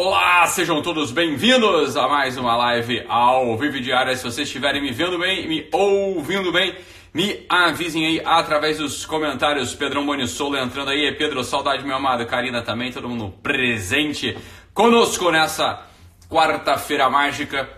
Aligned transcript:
Olá, 0.00 0.46
sejam 0.46 0.80
todos 0.80 1.10
bem-vindos 1.10 1.96
a 1.96 2.06
mais 2.06 2.36
uma 2.38 2.54
live 2.54 3.04
ao 3.08 3.58
vivo 3.58 3.80
diária. 3.80 4.14
Se 4.14 4.22
vocês 4.22 4.46
estiverem 4.46 4.80
me 4.80 4.92
vendo 4.92 5.18
bem, 5.18 5.48
me 5.48 5.68
ouvindo 5.72 6.52
bem, 6.52 6.72
me 7.12 7.44
avisem 7.48 8.06
aí 8.06 8.22
através 8.24 8.78
dos 8.78 9.04
comentários. 9.04 9.74
Pedrão 9.74 10.06
Bonisolo 10.06 10.56
entrando 10.56 10.90
aí. 10.90 11.10
Pedro, 11.16 11.42
saudade, 11.42 11.84
meu 11.84 11.96
amado. 11.96 12.24
Karina 12.26 12.62
também, 12.62 12.92
todo 12.92 13.08
mundo 13.08 13.34
presente 13.42 14.38
conosco 14.72 15.32
nessa 15.32 15.84
quarta-feira 16.30 17.10
mágica, 17.10 17.68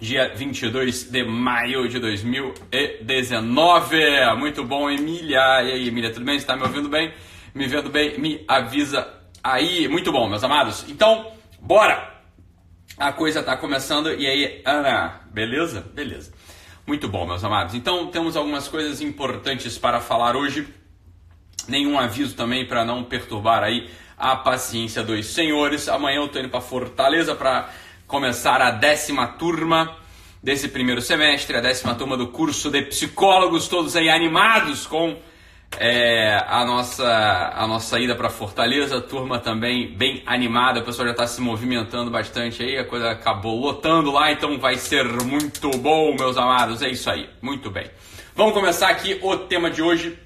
dia 0.00 0.32
22 0.34 1.04
de 1.04 1.22
maio 1.22 1.88
de 1.88 2.00
2019. 2.00 3.96
Muito 4.36 4.64
bom, 4.64 4.90
Emília. 4.90 5.62
E 5.62 5.70
aí, 5.70 5.86
Emília, 5.86 6.10
tudo 6.12 6.26
bem? 6.26 6.34
Está 6.34 6.56
me 6.56 6.64
ouvindo 6.64 6.88
bem? 6.88 7.14
Me 7.54 7.68
vendo 7.68 7.90
bem? 7.90 8.18
Me 8.18 8.44
avisa 8.48 9.17
Aí, 9.42 9.88
muito 9.88 10.10
bom, 10.10 10.28
meus 10.28 10.42
amados. 10.42 10.84
Então, 10.88 11.32
bora! 11.60 12.16
A 12.96 13.12
coisa 13.12 13.42
tá 13.42 13.56
começando 13.56 14.12
e 14.12 14.26
aí, 14.26 14.62
Ana, 14.64 15.20
beleza? 15.30 15.80
Beleza. 15.94 16.32
Muito 16.86 17.08
bom, 17.08 17.26
meus 17.26 17.44
amados. 17.44 17.74
Então, 17.74 18.08
temos 18.08 18.36
algumas 18.36 18.66
coisas 18.66 19.00
importantes 19.00 19.78
para 19.78 20.00
falar 20.00 20.34
hoje. 20.34 20.66
Nenhum 21.68 21.98
aviso 21.98 22.34
também 22.34 22.66
para 22.66 22.84
não 22.84 23.04
perturbar 23.04 23.62
aí 23.62 23.88
a 24.16 24.34
paciência 24.34 25.02
dos 25.02 25.26
senhores. 25.26 25.88
Amanhã 25.88 26.22
eu 26.22 26.28
tô 26.28 26.40
indo 26.40 26.48
para 26.48 26.60
Fortaleza 26.60 27.34
para 27.34 27.70
começar 28.06 28.60
a 28.60 28.70
décima 28.70 29.28
turma 29.28 29.96
desse 30.42 30.68
primeiro 30.68 31.00
semestre, 31.00 31.56
a 31.56 31.60
décima 31.60 31.94
turma 31.94 32.16
do 32.16 32.28
curso 32.28 32.70
de 32.70 32.82
psicólogos, 32.82 33.68
todos 33.68 33.94
aí 33.94 34.08
animados 34.08 34.86
com 34.86 35.16
é, 35.76 36.42
a, 36.46 36.64
nossa, 36.64 37.52
a 37.54 37.66
nossa 37.66 37.98
ida 38.00 38.14
para 38.14 38.30
Fortaleza, 38.30 39.00
turma 39.00 39.38
também 39.38 39.94
bem 39.94 40.22
animada, 40.26 40.80
o 40.80 40.84
pessoal 40.84 41.06
já 41.06 41.12
está 41.12 41.26
se 41.26 41.40
movimentando 41.40 42.10
bastante 42.10 42.62
aí, 42.62 42.78
a 42.78 42.84
coisa 42.84 43.10
acabou 43.10 43.60
lotando 43.60 44.10
lá, 44.10 44.32
então 44.32 44.58
vai 44.58 44.76
ser 44.76 45.04
muito 45.24 45.70
bom, 45.78 46.14
meus 46.14 46.36
amados. 46.36 46.82
É 46.82 46.88
isso 46.88 47.10
aí, 47.10 47.28
muito 47.42 47.70
bem. 47.70 47.88
Vamos 48.34 48.54
começar 48.54 48.88
aqui 48.88 49.18
o 49.22 49.36
tema 49.36 49.70
de 49.70 49.82
hoje, 49.82 50.18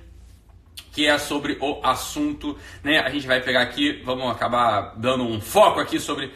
que 0.92 1.06
é 1.06 1.18
sobre 1.18 1.58
o 1.60 1.80
assunto, 1.82 2.56
né? 2.82 3.00
A 3.00 3.10
gente 3.10 3.26
vai 3.26 3.40
pegar 3.40 3.62
aqui, 3.62 4.00
vamos 4.04 4.30
acabar 4.30 4.94
dando 4.96 5.24
um 5.24 5.40
foco 5.40 5.80
aqui 5.80 5.98
sobre 5.98 6.30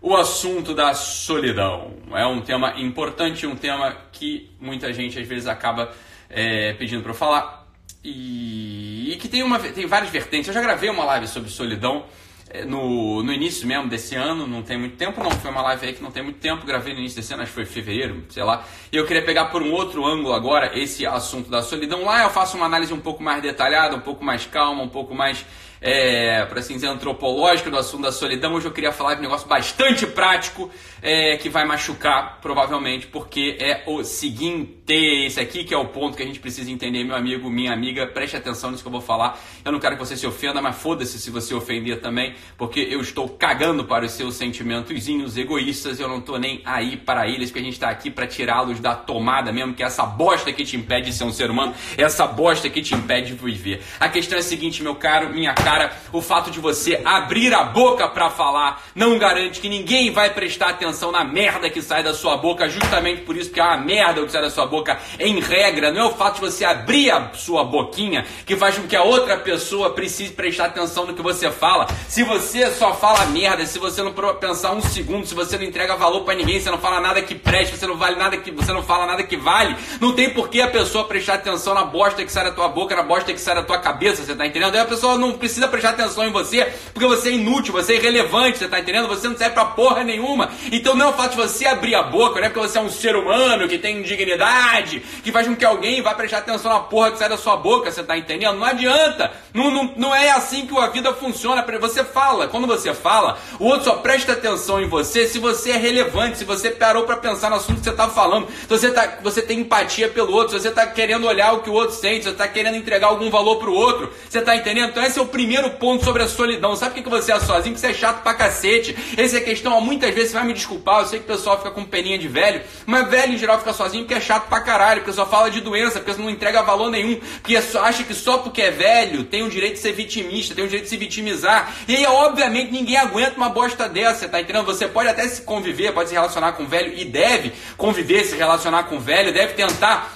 o 0.00 0.16
assunto 0.16 0.74
da 0.74 0.94
solidão. 0.94 1.94
É 2.12 2.26
um 2.26 2.40
tema 2.40 2.74
importante, 2.80 3.46
um 3.46 3.56
tema 3.56 3.96
que 4.12 4.50
muita 4.60 4.92
gente 4.92 5.18
às 5.18 5.26
vezes 5.26 5.46
acaba 5.46 5.92
é, 6.30 6.72
pedindo 6.74 7.02
para 7.02 7.10
eu 7.10 7.16
falar 7.16 7.65
e, 8.06 9.12
e, 9.12 9.16
que 9.16 9.28
tem, 9.28 9.42
uma, 9.42 9.58
tem 9.58 9.86
várias 9.86 10.10
vertentes. 10.10 10.46
Eu 10.46 10.54
já 10.54 10.60
gravei 10.60 10.88
uma 10.88 11.04
live 11.04 11.26
sobre 11.26 11.50
solidão 11.50 12.04
é, 12.48 12.64
no, 12.64 13.20
no 13.24 13.32
início 13.32 13.66
mesmo 13.66 13.88
desse 13.88 14.14
ano, 14.14 14.46
não 14.46 14.62
tem 14.62 14.78
muito 14.78 14.96
tempo, 14.96 15.20
não. 15.22 15.30
Foi 15.32 15.50
uma 15.50 15.62
live 15.62 15.86
aí 15.86 15.92
que 15.92 16.02
não 16.02 16.12
tem 16.12 16.22
muito 16.22 16.38
tempo, 16.38 16.64
gravei 16.64 16.92
no 16.94 17.00
início 17.00 17.16
desse 17.16 17.34
ano, 17.34 17.42
acho 17.42 17.50
que 17.50 17.56
foi 17.56 17.64
fevereiro, 17.64 18.24
sei 18.28 18.44
lá. 18.44 18.64
E 18.92 18.96
eu 18.96 19.04
queria 19.04 19.24
pegar 19.24 19.46
por 19.46 19.60
um 19.60 19.72
outro 19.72 20.06
ângulo 20.06 20.32
agora 20.32 20.78
esse 20.78 21.04
assunto 21.04 21.50
da 21.50 21.62
solidão. 21.62 22.04
Lá 22.04 22.22
eu 22.22 22.30
faço 22.30 22.56
uma 22.56 22.66
análise 22.66 22.94
um 22.94 23.00
pouco 23.00 23.22
mais 23.22 23.42
detalhada, 23.42 23.96
um 23.96 24.00
pouco 24.00 24.24
mais 24.24 24.46
calma, 24.46 24.82
um 24.84 24.88
pouco 24.88 25.12
mais 25.12 25.44
é, 25.80 26.44
para 26.46 26.60
assim 26.60 26.74
dizer, 26.74 26.88
antropológica 26.88 27.70
do 27.70 27.76
assunto 27.76 28.02
da 28.02 28.12
solidão. 28.12 28.54
Hoje 28.54 28.66
eu 28.66 28.72
queria 28.72 28.92
falar 28.92 29.14
de 29.14 29.20
um 29.20 29.22
negócio 29.22 29.46
bastante 29.48 30.06
prático 30.06 30.70
é, 31.02 31.36
que 31.36 31.48
vai 31.48 31.64
machucar, 31.64 32.38
provavelmente, 32.40 33.06
porque 33.06 33.56
é 33.60 33.82
o 33.86 34.02
seguinte: 34.04 34.84
esse 34.88 35.40
aqui 35.40 35.64
que 35.64 35.74
é 35.74 35.78
o 35.78 35.86
ponto 35.86 36.16
que 36.16 36.22
a 36.22 36.26
gente 36.26 36.40
precisa 36.40 36.70
entender, 36.70 37.04
meu 37.04 37.16
amigo, 37.16 37.50
minha 37.50 37.72
amiga, 37.72 38.06
preste 38.06 38.36
atenção 38.36 38.70
nisso 38.70 38.82
que 38.82 38.88
eu 38.88 38.92
vou 38.92 39.00
falar. 39.00 39.38
Eu 39.64 39.72
não 39.72 39.78
quero 39.78 39.96
que 39.96 40.04
você 40.04 40.16
se 40.16 40.26
ofenda, 40.26 40.60
mas 40.60 40.76
foda-se 40.76 41.18
se 41.18 41.30
você 41.30 41.54
ofender 41.54 42.00
também, 42.00 42.34
porque 42.56 42.80
eu 42.80 43.00
estou 43.00 43.28
cagando 43.28 43.84
para 43.84 44.04
os 44.04 44.12
seus 44.12 44.34
sentimentozinhos 44.36 45.36
egoístas, 45.36 46.00
eu 46.00 46.08
não 46.08 46.20
tô 46.20 46.38
nem 46.38 46.62
aí 46.64 46.96
para 46.96 47.28
eles, 47.28 47.50
porque 47.50 47.60
a 47.60 47.64
gente 47.64 47.74
está 47.74 47.90
aqui 47.90 48.10
para 48.10 48.26
tirá-los 48.26 48.80
da 48.80 48.94
tomada 48.94 49.52
mesmo, 49.52 49.74
que 49.74 49.82
é 49.82 49.86
essa 49.86 50.04
bosta 50.04 50.52
que 50.52 50.64
te 50.64 50.76
impede 50.76 51.10
de 51.10 51.12
ser 51.12 51.24
um 51.24 51.32
ser 51.32 51.50
humano, 51.50 51.74
essa 51.96 52.26
bosta 52.26 52.68
que 52.68 52.80
te 52.82 52.94
impede 52.94 53.34
de 53.34 53.44
viver. 53.44 53.82
A 53.98 54.08
questão 54.08 54.36
é 54.36 54.40
a 54.40 54.44
seguinte, 54.44 54.82
meu 54.82 54.94
caro, 54.94 55.30
minha 55.30 55.52
cara, 55.66 55.90
o 56.12 56.22
fato 56.22 56.48
de 56.48 56.60
você 56.60 57.02
abrir 57.04 57.52
a 57.52 57.64
boca 57.64 58.06
para 58.06 58.30
falar 58.30 58.84
não 58.94 59.18
garante 59.18 59.60
que 59.60 59.68
ninguém 59.68 60.12
vai 60.12 60.32
prestar 60.32 60.68
atenção 60.68 61.10
na 61.10 61.24
merda 61.24 61.68
que 61.68 61.82
sai 61.82 62.04
da 62.04 62.14
sua 62.14 62.36
boca, 62.36 62.68
justamente 62.68 63.22
por 63.22 63.36
isso 63.36 63.50
que 63.50 63.58
é 63.58 63.64
uma 63.64 63.78
merda 63.78 64.24
que 64.24 64.30
sai 64.30 64.42
da 64.42 64.50
sua 64.50 64.64
boca 64.64 64.96
em 65.18 65.40
regra, 65.40 65.90
não 65.90 66.02
é 66.02 66.04
o 66.04 66.14
fato 66.14 66.36
de 66.36 66.42
você 66.42 66.64
abrir 66.64 67.10
a 67.10 67.32
sua 67.34 67.64
boquinha 67.64 68.24
que 68.46 68.54
faz 68.54 68.78
com 68.78 68.86
que 68.86 68.94
a 68.94 69.02
outra 69.02 69.38
pessoa 69.38 69.90
precise 69.90 70.32
prestar 70.32 70.66
atenção 70.66 71.04
no 71.04 71.14
que 71.14 71.20
você 71.20 71.50
fala. 71.50 71.88
Se 72.06 72.22
você 72.22 72.70
só 72.70 72.94
fala 72.94 73.26
merda, 73.26 73.66
se 73.66 73.80
você 73.80 74.04
não 74.04 74.14
pensar 74.38 74.70
um 74.70 74.80
segundo, 74.80 75.26
se 75.26 75.34
você 75.34 75.58
não 75.58 75.64
entrega 75.64 75.96
valor 75.96 76.20
para 76.20 76.36
ninguém, 76.36 76.60
você 76.60 76.70
não 76.70 76.78
fala 76.78 77.00
nada 77.00 77.20
que 77.22 77.34
preste, 77.34 77.76
você 77.76 77.88
não 77.88 77.96
vale 77.96 78.14
nada 78.14 78.36
que 78.36 78.52
você 78.52 78.72
não 78.72 78.84
fala 78.84 79.04
nada 79.04 79.24
que 79.24 79.36
vale, 79.36 79.74
não 80.00 80.12
tem 80.12 80.30
por 80.30 80.48
que 80.48 80.60
a 80.60 80.68
pessoa 80.68 81.08
prestar 81.08 81.34
atenção 81.34 81.74
na 81.74 81.82
bosta 81.82 82.24
que 82.24 82.30
sai 82.30 82.44
da 82.44 82.52
tua 82.52 82.68
boca, 82.68 82.94
na 82.94 83.02
bosta 83.02 83.32
que 83.32 83.40
sai 83.40 83.56
da 83.56 83.64
tua 83.64 83.80
cabeça, 83.80 84.24
você 84.24 84.32
tá 84.32 84.46
entendendo? 84.46 84.72
Aí 84.72 84.80
a 84.80 84.84
pessoa 84.84 85.18
não 85.18 85.32
precisa 85.32 85.55
precisa 85.56 85.68
prestar 85.68 85.90
atenção 85.90 86.24
em 86.24 86.30
você, 86.30 86.64
porque 86.92 87.06
você 87.06 87.30
é 87.30 87.32
inútil, 87.32 87.72
você 87.72 87.94
é 87.94 87.96
irrelevante, 87.96 88.58
você 88.58 88.68
tá 88.68 88.78
entendendo? 88.78 89.08
Você 89.08 89.26
não 89.28 89.36
serve 89.36 89.54
pra 89.54 89.64
porra 89.64 90.04
nenhuma. 90.04 90.50
Então 90.70 90.94
não 90.94 91.06
é 91.06 91.08
o 91.08 91.12
fato 91.14 91.30
de 91.30 91.36
você 91.36 91.66
abrir 91.66 91.94
a 91.94 92.02
boca, 92.02 92.38
não 92.38 92.46
é 92.46 92.50
porque 92.50 92.66
você 92.66 92.78
é 92.78 92.80
um 92.80 92.90
ser 92.90 93.16
humano 93.16 93.66
que 93.68 93.78
tem 93.78 94.02
dignidade, 94.02 95.00
que 95.24 95.32
faz 95.32 95.46
com 95.46 95.56
que 95.56 95.64
alguém 95.64 96.02
vá 96.02 96.14
prestar 96.14 96.38
atenção 96.38 96.70
na 96.70 96.80
porra 96.80 97.10
que 97.10 97.18
sai 97.18 97.28
da 97.28 97.38
sua 97.38 97.56
boca, 97.56 97.90
você 97.90 98.02
tá 98.02 98.16
entendendo? 98.16 98.58
Não 98.58 98.64
adianta. 98.64 99.32
Não, 99.54 99.70
não, 99.70 99.94
não 99.96 100.14
é 100.14 100.30
assim 100.30 100.66
que 100.66 100.78
a 100.78 100.88
vida 100.88 101.12
funciona. 101.14 101.64
Você 101.80 102.04
fala, 102.04 102.48
quando 102.48 102.66
você 102.66 102.92
fala, 102.92 103.38
o 103.58 103.64
outro 103.64 103.84
só 103.84 103.96
presta 103.96 104.32
atenção 104.32 104.80
em 104.80 104.88
você 104.88 105.26
se 105.26 105.38
você 105.38 105.70
é 105.70 105.76
relevante, 105.76 106.38
se 106.38 106.44
você 106.44 106.70
parou 106.70 107.04
para 107.04 107.16
pensar 107.16 107.48
no 107.50 107.56
assunto 107.56 107.78
que 107.78 107.84
você 107.84 107.92
tá 107.92 108.08
falando, 108.08 108.48
se 108.48 108.66
você, 108.68 108.90
tá, 108.90 109.18
você 109.22 109.40
tem 109.40 109.60
empatia 109.60 110.08
pelo 110.08 110.32
outro, 110.32 110.56
se 110.56 110.62
você 110.62 110.70
tá 110.70 110.86
querendo 110.86 111.26
olhar 111.26 111.52
o 111.52 111.62
que 111.62 111.70
o 111.70 111.72
outro 111.72 111.94
sente, 111.94 112.24
se 112.24 112.30
você 112.30 112.36
tá 112.36 112.46
querendo 112.46 112.76
entregar 112.76 113.08
algum 113.08 113.30
valor 113.30 113.56
pro 113.56 113.72
outro, 113.72 114.12
você 114.28 114.42
tá 114.42 114.54
entendendo? 114.54 114.90
Então 114.90 115.02
esse 115.02 115.18
é 115.18 115.22
o 115.22 115.26
primeiro 115.26 115.45
primeiro 115.46 115.70
ponto 115.70 116.04
sobre 116.04 116.24
a 116.24 116.28
solidão. 116.28 116.74
Sabe 116.74 116.94
por 116.94 117.04
que 117.04 117.08
você 117.08 117.30
é 117.30 117.38
sozinho? 117.38 117.74
Porque 117.74 117.78
você 117.78 117.92
é 117.92 117.94
chato 117.94 118.20
pra 118.20 118.34
cacete. 118.34 118.96
Essa 119.16 119.36
é 119.36 119.38
a 119.38 119.44
questão. 119.44 119.80
Muitas 119.80 120.12
vezes 120.12 120.32
você 120.32 120.38
vai 120.38 120.44
me 120.44 120.52
desculpar. 120.52 121.02
Eu 121.02 121.06
sei 121.06 121.20
que 121.20 121.24
o 121.24 121.28
pessoal 121.28 121.56
fica 121.58 121.70
com 121.70 121.84
peninha 121.84 122.18
de 122.18 122.26
velho. 122.26 122.62
Mas 122.84 123.08
velho 123.08 123.34
em 123.34 123.38
geral 123.38 123.56
fica 123.60 123.72
sozinho 123.72 124.02
porque 124.02 124.14
é 124.14 124.20
chato 124.20 124.48
pra 124.48 124.60
caralho. 124.60 125.02
Porque 125.02 125.12
só 125.12 125.24
fala 125.24 125.48
de 125.48 125.60
doença. 125.60 126.00
Porque 126.00 126.20
não 126.20 126.28
entrega 126.28 126.62
valor 126.62 126.90
nenhum. 126.90 127.20
Porque 127.40 127.56
acha 127.56 128.02
que 128.02 128.12
só 128.12 128.38
porque 128.38 128.60
é 128.60 128.72
velho 128.72 129.22
tem 129.22 129.44
o 129.44 129.48
direito 129.48 129.74
de 129.74 129.80
ser 129.80 129.92
vitimista. 129.92 130.52
Tem 130.52 130.64
o 130.64 130.66
direito 130.66 130.84
de 130.84 130.90
se 130.90 130.96
vitimizar. 130.96 131.72
E 131.86 131.94
aí, 131.94 132.06
obviamente, 132.06 132.72
ninguém 132.72 132.96
aguenta 132.96 133.36
uma 133.36 133.48
bosta 133.48 133.88
dessa. 133.88 134.28
Tá 134.28 134.40
entendendo? 134.40 134.64
Você 134.64 134.88
pode 134.88 135.08
até 135.08 135.28
se 135.28 135.42
conviver, 135.42 135.92
pode 135.92 136.08
se 136.08 136.14
relacionar 136.16 136.52
com 136.52 136.66
velho 136.66 136.92
e 136.92 137.04
deve 137.04 137.52
conviver, 137.76 138.24
se 138.24 138.34
relacionar 138.34 138.84
com 138.84 138.98
velho. 138.98 139.32
Deve 139.32 139.52
tentar 139.52 140.15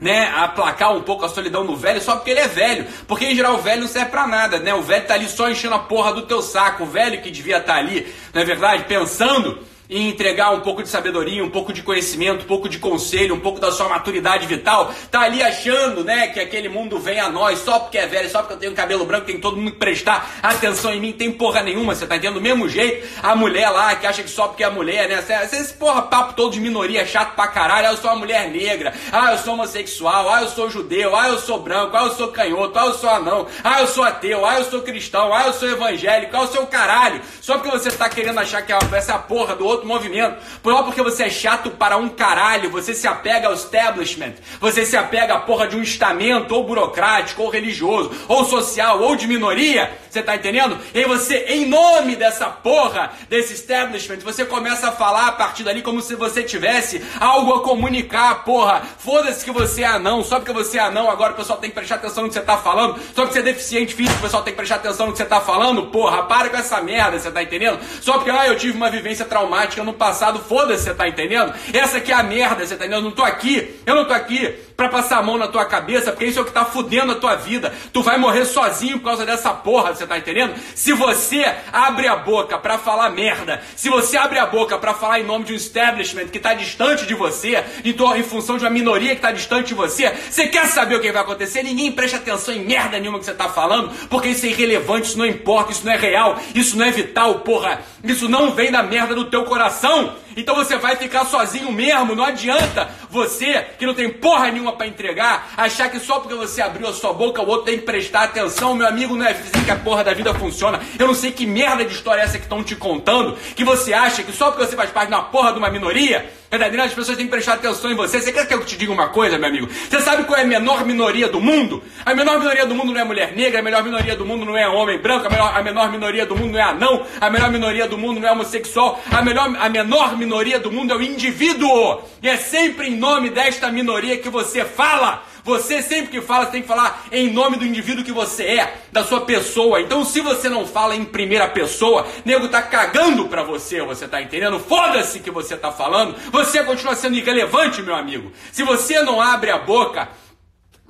né, 0.00 0.32
aplacar 0.36 0.94
um 0.94 1.02
pouco 1.02 1.24
a 1.24 1.28
solidão 1.28 1.66
do 1.66 1.76
velho 1.76 2.00
só 2.00 2.16
porque 2.16 2.30
ele 2.30 2.40
é 2.40 2.48
velho. 2.48 2.86
Porque 3.06 3.24
em 3.24 3.34
geral 3.34 3.54
o 3.54 3.58
velho 3.58 3.82
não 3.82 3.88
serve 3.88 4.10
pra 4.10 4.26
nada, 4.26 4.58
né? 4.58 4.74
O 4.74 4.82
velho 4.82 5.06
tá 5.06 5.14
ali 5.14 5.28
só 5.28 5.50
enchendo 5.50 5.74
a 5.74 5.80
porra 5.80 6.12
do 6.12 6.22
teu 6.22 6.40
saco. 6.40 6.84
O 6.84 6.86
velho 6.86 7.20
que 7.20 7.30
devia 7.30 7.58
estar 7.58 7.74
tá 7.74 7.78
ali, 7.78 8.06
não 8.32 8.42
é 8.42 8.44
verdade? 8.44 8.84
Pensando 8.84 9.58
e 9.88 10.08
entregar 10.08 10.50
um 10.50 10.60
pouco 10.60 10.82
de 10.82 10.88
sabedoria, 10.88 11.42
um 11.42 11.50
pouco 11.50 11.72
de 11.72 11.82
conhecimento, 11.82 12.42
um 12.42 12.48
pouco 12.48 12.68
de 12.68 12.78
conselho, 12.78 13.34
um 13.34 13.40
pouco 13.40 13.58
da 13.58 13.72
sua 13.72 13.88
maturidade 13.88 14.46
vital, 14.46 14.92
tá 15.10 15.20
ali 15.20 15.42
achando, 15.42 16.04
né, 16.04 16.28
que 16.28 16.38
aquele 16.38 16.68
mundo 16.68 16.98
vem 16.98 17.18
a 17.18 17.30
nós 17.30 17.60
só 17.60 17.78
porque 17.78 17.96
é 17.96 18.06
velho, 18.06 18.28
só 18.28 18.40
porque 18.40 18.54
eu 18.54 18.58
tenho 18.58 18.74
cabelo 18.74 19.06
branco, 19.06 19.26
tem 19.26 19.40
todo 19.40 19.56
mundo 19.56 19.72
que 19.72 19.78
prestar 19.78 20.38
atenção 20.42 20.92
em 20.92 21.00
mim, 21.00 21.12
tem 21.12 21.32
porra 21.32 21.62
nenhuma, 21.62 21.94
você 21.94 22.06
tá 22.06 22.16
entendendo? 22.16 22.34
Do 22.34 22.40
mesmo 22.40 22.68
jeito, 22.68 23.06
a 23.22 23.34
mulher 23.34 23.70
lá 23.70 23.94
que 23.96 24.06
acha 24.06 24.22
que 24.22 24.30
só 24.30 24.48
porque 24.48 24.62
é 24.62 24.70
mulher, 24.70 25.08
né, 25.08 25.24
esse 25.44 25.72
porra 25.74 26.02
papo 26.02 26.34
todo 26.34 26.52
de 26.52 26.60
minoria 26.60 27.06
chato 27.06 27.34
pra 27.34 27.48
caralho, 27.48 27.88
ah, 27.88 27.92
eu 27.92 27.96
sou 27.96 28.10
uma 28.10 28.18
mulher 28.18 28.50
negra, 28.50 28.92
ah, 29.10 29.32
eu 29.32 29.38
sou 29.38 29.54
homossexual, 29.54 30.28
ah, 30.30 30.42
eu 30.42 30.48
sou 30.48 30.68
judeu, 30.68 31.16
ah, 31.16 31.28
eu 31.28 31.38
sou 31.38 31.60
branco, 31.60 31.96
ah, 31.96 32.04
eu 32.04 32.14
sou 32.14 32.28
canhoto, 32.28 32.78
ah, 32.78 32.86
eu 32.86 32.94
sou 32.94 33.08
anão, 33.08 33.46
ah, 33.64 33.80
eu 33.80 33.86
sou 33.86 34.04
ateu, 34.04 34.44
ah, 34.44 34.58
eu 34.58 34.64
sou 34.64 34.82
cristão, 34.82 35.32
ah, 35.32 35.46
eu 35.46 35.52
sou 35.52 35.68
evangélico, 35.68 36.36
ah, 36.36 36.42
eu 36.42 36.48
sou 36.48 36.62
o 36.64 36.66
caralho, 36.66 37.20
só 37.40 37.54
porque 37.54 37.70
você 37.70 37.90
tá 37.90 38.08
querendo 38.08 38.38
achar 38.38 38.62
que 38.62 38.72
essa 38.72 39.14
é 39.14 39.18
porra 39.18 39.54
do 39.54 39.66
outro 39.66 39.77
outro 39.78 39.88
movimento. 39.88 40.36
Por 40.62 40.78
porque 40.84 41.02
você 41.02 41.24
é 41.24 41.30
chato 41.30 41.70
para 41.70 41.96
um 41.96 42.08
caralho, 42.08 42.70
você 42.70 42.94
se 42.94 43.06
apega 43.06 43.48
ao 43.48 43.54
establishment, 43.54 44.34
você 44.60 44.84
se 44.84 44.96
apega 44.96 45.34
à 45.34 45.40
porra 45.40 45.66
de 45.66 45.76
um 45.76 45.82
estamento, 45.82 46.54
ou 46.54 46.64
burocrático, 46.64 47.42
ou 47.42 47.50
religioso, 47.50 48.10
ou 48.28 48.44
social, 48.44 49.00
ou 49.00 49.16
de 49.16 49.26
minoria, 49.26 49.90
você 50.08 50.22
tá 50.22 50.36
entendendo? 50.36 50.78
E 50.94 51.04
você, 51.04 51.44
em 51.48 51.66
nome 51.66 52.16
dessa 52.16 52.46
porra, 52.46 53.12
desse 53.28 53.54
establishment, 53.54 54.18
você 54.18 54.44
começa 54.44 54.88
a 54.88 54.92
falar 54.92 55.28
a 55.28 55.32
partir 55.32 55.64
dali 55.64 55.82
como 55.82 56.00
se 56.00 56.14
você 56.14 56.42
tivesse 56.42 57.02
algo 57.20 57.54
a 57.54 57.62
comunicar, 57.62 58.44
porra. 58.44 58.82
Foda-se 58.98 59.44
que 59.44 59.50
você 59.50 59.82
é 59.82 59.86
anão, 59.86 60.22
só 60.24 60.36
porque 60.36 60.52
você 60.52 60.78
é 60.78 60.80
anão, 60.80 61.10
agora 61.10 61.32
o 61.32 61.36
pessoal 61.36 61.58
tem 61.58 61.70
que 61.70 61.76
prestar 61.76 61.96
atenção 61.96 62.24
no 62.24 62.28
que 62.28 62.34
você 62.34 62.40
tá 62.40 62.56
falando, 62.56 62.98
só 63.14 63.22
porque 63.22 63.34
você 63.34 63.40
é 63.40 63.42
deficiente 63.42 63.94
físico, 63.94 64.18
o 64.18 64.22
pessoal 64.22 64.42
tem 64.42 64.52
que 64.52 64.56
prestar 64.56 64.76
atenção 64.76 65.06
no 65.06 65.12
que 65.12 65.18
você 65.18 65.24
tá 65.24 65.40
falando, 65.40 65.86
porra, 65.86 66.22
para 66.24 66.48
com 66.48 66.56
essa 66.56 66.80
merda, 66.80 67.18
você 67.18 67.30
tá 67.30 67.42
entendendo? 67.42 67.78
Só 68.00 68.14
porque, 68.14 68.30
ah, 68.30 68.46
eu 68.46 68.56
tive 68.56 68.76
uma 68.76 68.90
vivência 68.90 69.24
traumática 69.24 69.67
no 69.76 69.92
passado, 69.92 70.40
foda-se, 70.40 70.84
você 70.84 70.94
tá 70.94 71.08
entendendo? 71.08 71.52
Essa 71.72 71.98
aqui 71.98 72.12
é 72.12 72.14
a 72.14 72.22
merda, 72.22 72.66
você 72.66 72.76
tá 72.76 72.84
entendendo? 72.84 73.04
Eu 73.04 73.10
não 73.10 73.12
tô 73.12 73.22
aqui, 73.22 73.80
eu 73.86 73.94
não 73.94 74.04
tô 74.04 74.12
aqui 74.12 74.54
para 74.78 74.88
passar 74.88 75.18
a 75.18 75.22
mão 75.24 75.36
na 75.36 75.48
tua 75.48 75.64
cabeça, 75.64 76.12
porque 76.12 76.26
isso 76.26 76.38
é 76.38 76.42
o 76.42 76.44
que 76.44 76.52
tá 76.52 76.64
fudendo 76.64 77.10
a 77.10 77.16
tua 77.16 77.34
vida. 77.34 77.74
Tu 77.92 78.00
vai 78.00 78.16
morrer 78.16 78.44
sozinho 78.44 79.00
por 79.00 79.06
causa 79.06 79.26
dessa 79.26 79.52
porra, 79.52 79.92
você 79.92 80.06
tá 80.06 80.16
entendendo? 80.16 80.54
Se 80.72 80.92
você 80.92 81.52
abre 81.72 82.06
a 82.06 82.14
boca 82.14 82.56
para 82.56 82.78
falar 82.78 83.10
merda, 83.10 83.60
se 83.74 83.90
você 83.90 84.16
abre 84.16 84.38
a 84.38 84.46
boca 84.46 84.78
para 84.78 84.94
falar 84.94 85.18
em 85.18 85.24
nome 85.24 85.46
de 85.46 85.52
um 85.52 85.56
establishment 85.56 86.28
que 86.28 86.38
tá 86.38 86.54
distante 86.54 87.06
de 87.06 87.14
você, 87.14 87.64
então, 87.84 88.16
em 88.16 88.22
função 88.22 88.56
de 88.56 88.62
uma 88.62 88.70
minoria 88.70 89.16
que 89.16 89.20
tá 89.20 89.32
distante 89.32 89.66
de 89.66 89.74
você, 89.74 90.14
você 90.30 90.46
quer 90.46 90.68
saber 90.68 90.94
o 90.94 91.00
que 91.00 91.10
vai 91.10 91.22
acontecer? 91.22 91.64
Ninguém 91.64 91.90
presta 91.90 92.18
atenção 92.18 92.54
em 92.54 92.64
merda 92.64 93.00
nenhuma 93.00 93.18
que 93.18 93.24
você 93.24 93.34
tá 93.34 93.48
falando, 93.48 93.90
porque 94.08 94.28
isso 94.28 94.46
é 94.46 94.50
irrelevante, 94.50 95.08
isso 95.08 95.18
não 95.18 95.26
importa, 95.26 95.72
isso 95.72 95.84
não 95.84 95.92
é 95.92 95.96
real, 95.96 96.38
isso 96.54 96.78
não 96.78 96.84
é 96.84 96.92
vital, 96.92 97.40
porra. 97.40 97.80
Isso 98.04 98.28
não 98.28 98.52
vem 98.52 98.70
da 98.70 98.84
merda 98.84 99.12
do 99.12 99.24
teu 99.24 99.42
coração. 99.42 100.14
Então 100.38 100.54
você 100.54 100.76
vai 100.76 100.94
ficar 100.94 101.24
sozinho 101.24 101.72
mesmo. 101.72 102.14
Não 102.14 102.24
adianta 102.24 102.88
você, 103.10 103.66
que 103.76 103.84
não 103.84 103.94
tem 103.94 104.08
porra 104.08 104.50
nenhuma 104.50 104.72
para 104.72 104.86
entregar, 104.86 105.52
achar 105.56 105.90
que 105.90 105.98
só 105.98 106.20
porque 106.20 106.34
você 106.34 106.62
abriu 106.62 106.86
a 106.86 106.92
sua 106.92 107.12
boca 107.12 107.42
o 107.42 107.48
outro 107.48 107.66
tem 107.66 107.78
que 107.78 107.84
prestar 107.84 108.22
atenção. 108.24 108.74
Meu 108.74 108.86
amigo, 108.86 109.16
não 109.16 109.26
é 109.26 109.32
assim 109.32 109.64
que 109.64 109.70
a 109.70 109.76
porra 109.76 110.04
da 110.04 110.14
vida 110.14 110.32
funciona. 110.34 110.80
Eu 110.98 111.08
não 111.08 111.14
sei 111.14 111.32
que 111.32 111.44
merda 111.46 111.84
de 111.84 111.92
história 111.92 112.22
é 112.22 112.24
essa 112.24 112.38
que 112.38 112.44
estão 112.44 112.62
te 112.62 112.76
contando, 112.76 113.36
que 113.56 113.64
você 113.64 113.92
acha 113.92 114.22
que 114.22 114.32
só 114.32 114.50
porque 114.50 114.66
você 114.66 114.76
faz 114.76 114.90
parte 114.90 115.08
de 115.08 115.14
uma 115.14 115.24
porra 115.24 115.52
de 115.52 115.58
uma 115.58 115.70
minoria, 115.70 116.30
Verdadeiro, 116.50 116.82
as 116.82 116.94
pessoas 116.94 117.18
têm 117.18 117.26
que 117.26 117.30
prestar 117.30 117.54
atenção 117.54 117.90
em 117.90 117.94
você. 117.94 118.22
Você 118.22 118.32
quer 118.32 118.48
que 118.48 118.54
eu 118.54 118.64
te 118.64 118.74
diga 118.78 118.90
uma 118.90 119.08
coisa, 119.08 119.36
meu 119.36 119.50
amigo? 119.50 119.68
Você 119.68 120.00
sabe 120.00 120.24
qual 120.24 120.38
é 120.38 120.44
a 120.44 120.46
menor 120.46 120.82
minoria 120.86 121.28
do 121.28 121.42
mundo? 121.42 121.82
A 122.06 122.14
menor 122.14 122.38
minoria 122.38 122.64
do 122.64 122.74
mundo 122.74 122.90
não 122.90 123.00
é 123.02 123.04
mulher 123.04 123.36
negra, 123.36 123.60
a 123.60 123.62
menor 123.62 123.84
minoria 123.84 124.16
do 124.16 124.24
mundo 124.24 124.46
não 124.46 124.56
é 124.56 124.66
homem 124.66 124.98
branco, 124.98 125.26
a 125.26 125.30
menor, 125.30 125.54
a 125.54 125.62
menor 125.62 125.92
minoria 125.92 126.24
do 126.24 126.34
mundo 126.34 126.52
não 126.52 126.58
é 126.58 126.62
anão, 126.62 127.04
a 127.20 127.28
menor 127.28 127.50
minoria 127.50 127.86
do 127.86 127.98
mundo 127.98 128.18
não 128.18 128.28
é 128.28 128.32
homossexual, 128.32 128.98
a, 129.10 129.20
melhor, 129.20 129.54
a 129.60 129.68
menor 129.68 130.16
minoria 130.16 130.58
do 130.58 130.72
mundo 130.72 130.94
é 130.94 130.96
o 130.96 131.02
indivíduo. 131.02 132.00
E 132.22 132.28
é 132.30 132.38
sempre 132.38 132.88
em 132.88 132.96
nome 132.96 133.28
desta 133.28 133.70
minoria 133.70 134.16
que 134.16 134.30
você 134.30 134.64
fala. 134.64 135.27
Você 135.48 135.80
sempre 135.80 136.08
que 136.08 136.20
fala, 136.20 136.44
tem 136.44 136.60
que 136.60 136.68
falar 136.68 137.06
em 137.10 137.32
nome 137.32 137.56
do 137.56 137.64
indivíduo 137.64 138.04
que 138.04 138.12
você 138.12 138.44
é, 138.44 138.82
da 138.92 139.02
sua 139.02 139.22
pessoa. 139.22 139.80
Então, 139.80 140.04
se 140.04 140.20
você 140.20 140.46
não 140.46 140.66
fala 140.66 140.94
em 140.94 141.06
primeira 141.06 141.48
pessoa, 141.48 142.06
nego 142.22 142.48
tá 142.48 142.60
cagando 142.60 143.26
pra 143.28 143.42
você, 143.42 143.80
você 143.80 144.06
tá 144.06 144.20
entendendo? 144.20 144.60
Foda-se 144.60 145.20
que 145.20 145.30
você 145.30 145.56
tá 145.56 145.72
falando, 145.72 146.14
você 146.30 146.62
continua 146.64 146.94
sendo 146.94 147.16
irrelevante, 147.16 147.80
meu 147.80 147.94
amigo. 147.94 148.30
Se 148.52 148.62
você 148.62 149.00
não 149.00 149.22
abre 149.22 149.50
a 149.50 149.56
boca 149.56 150.10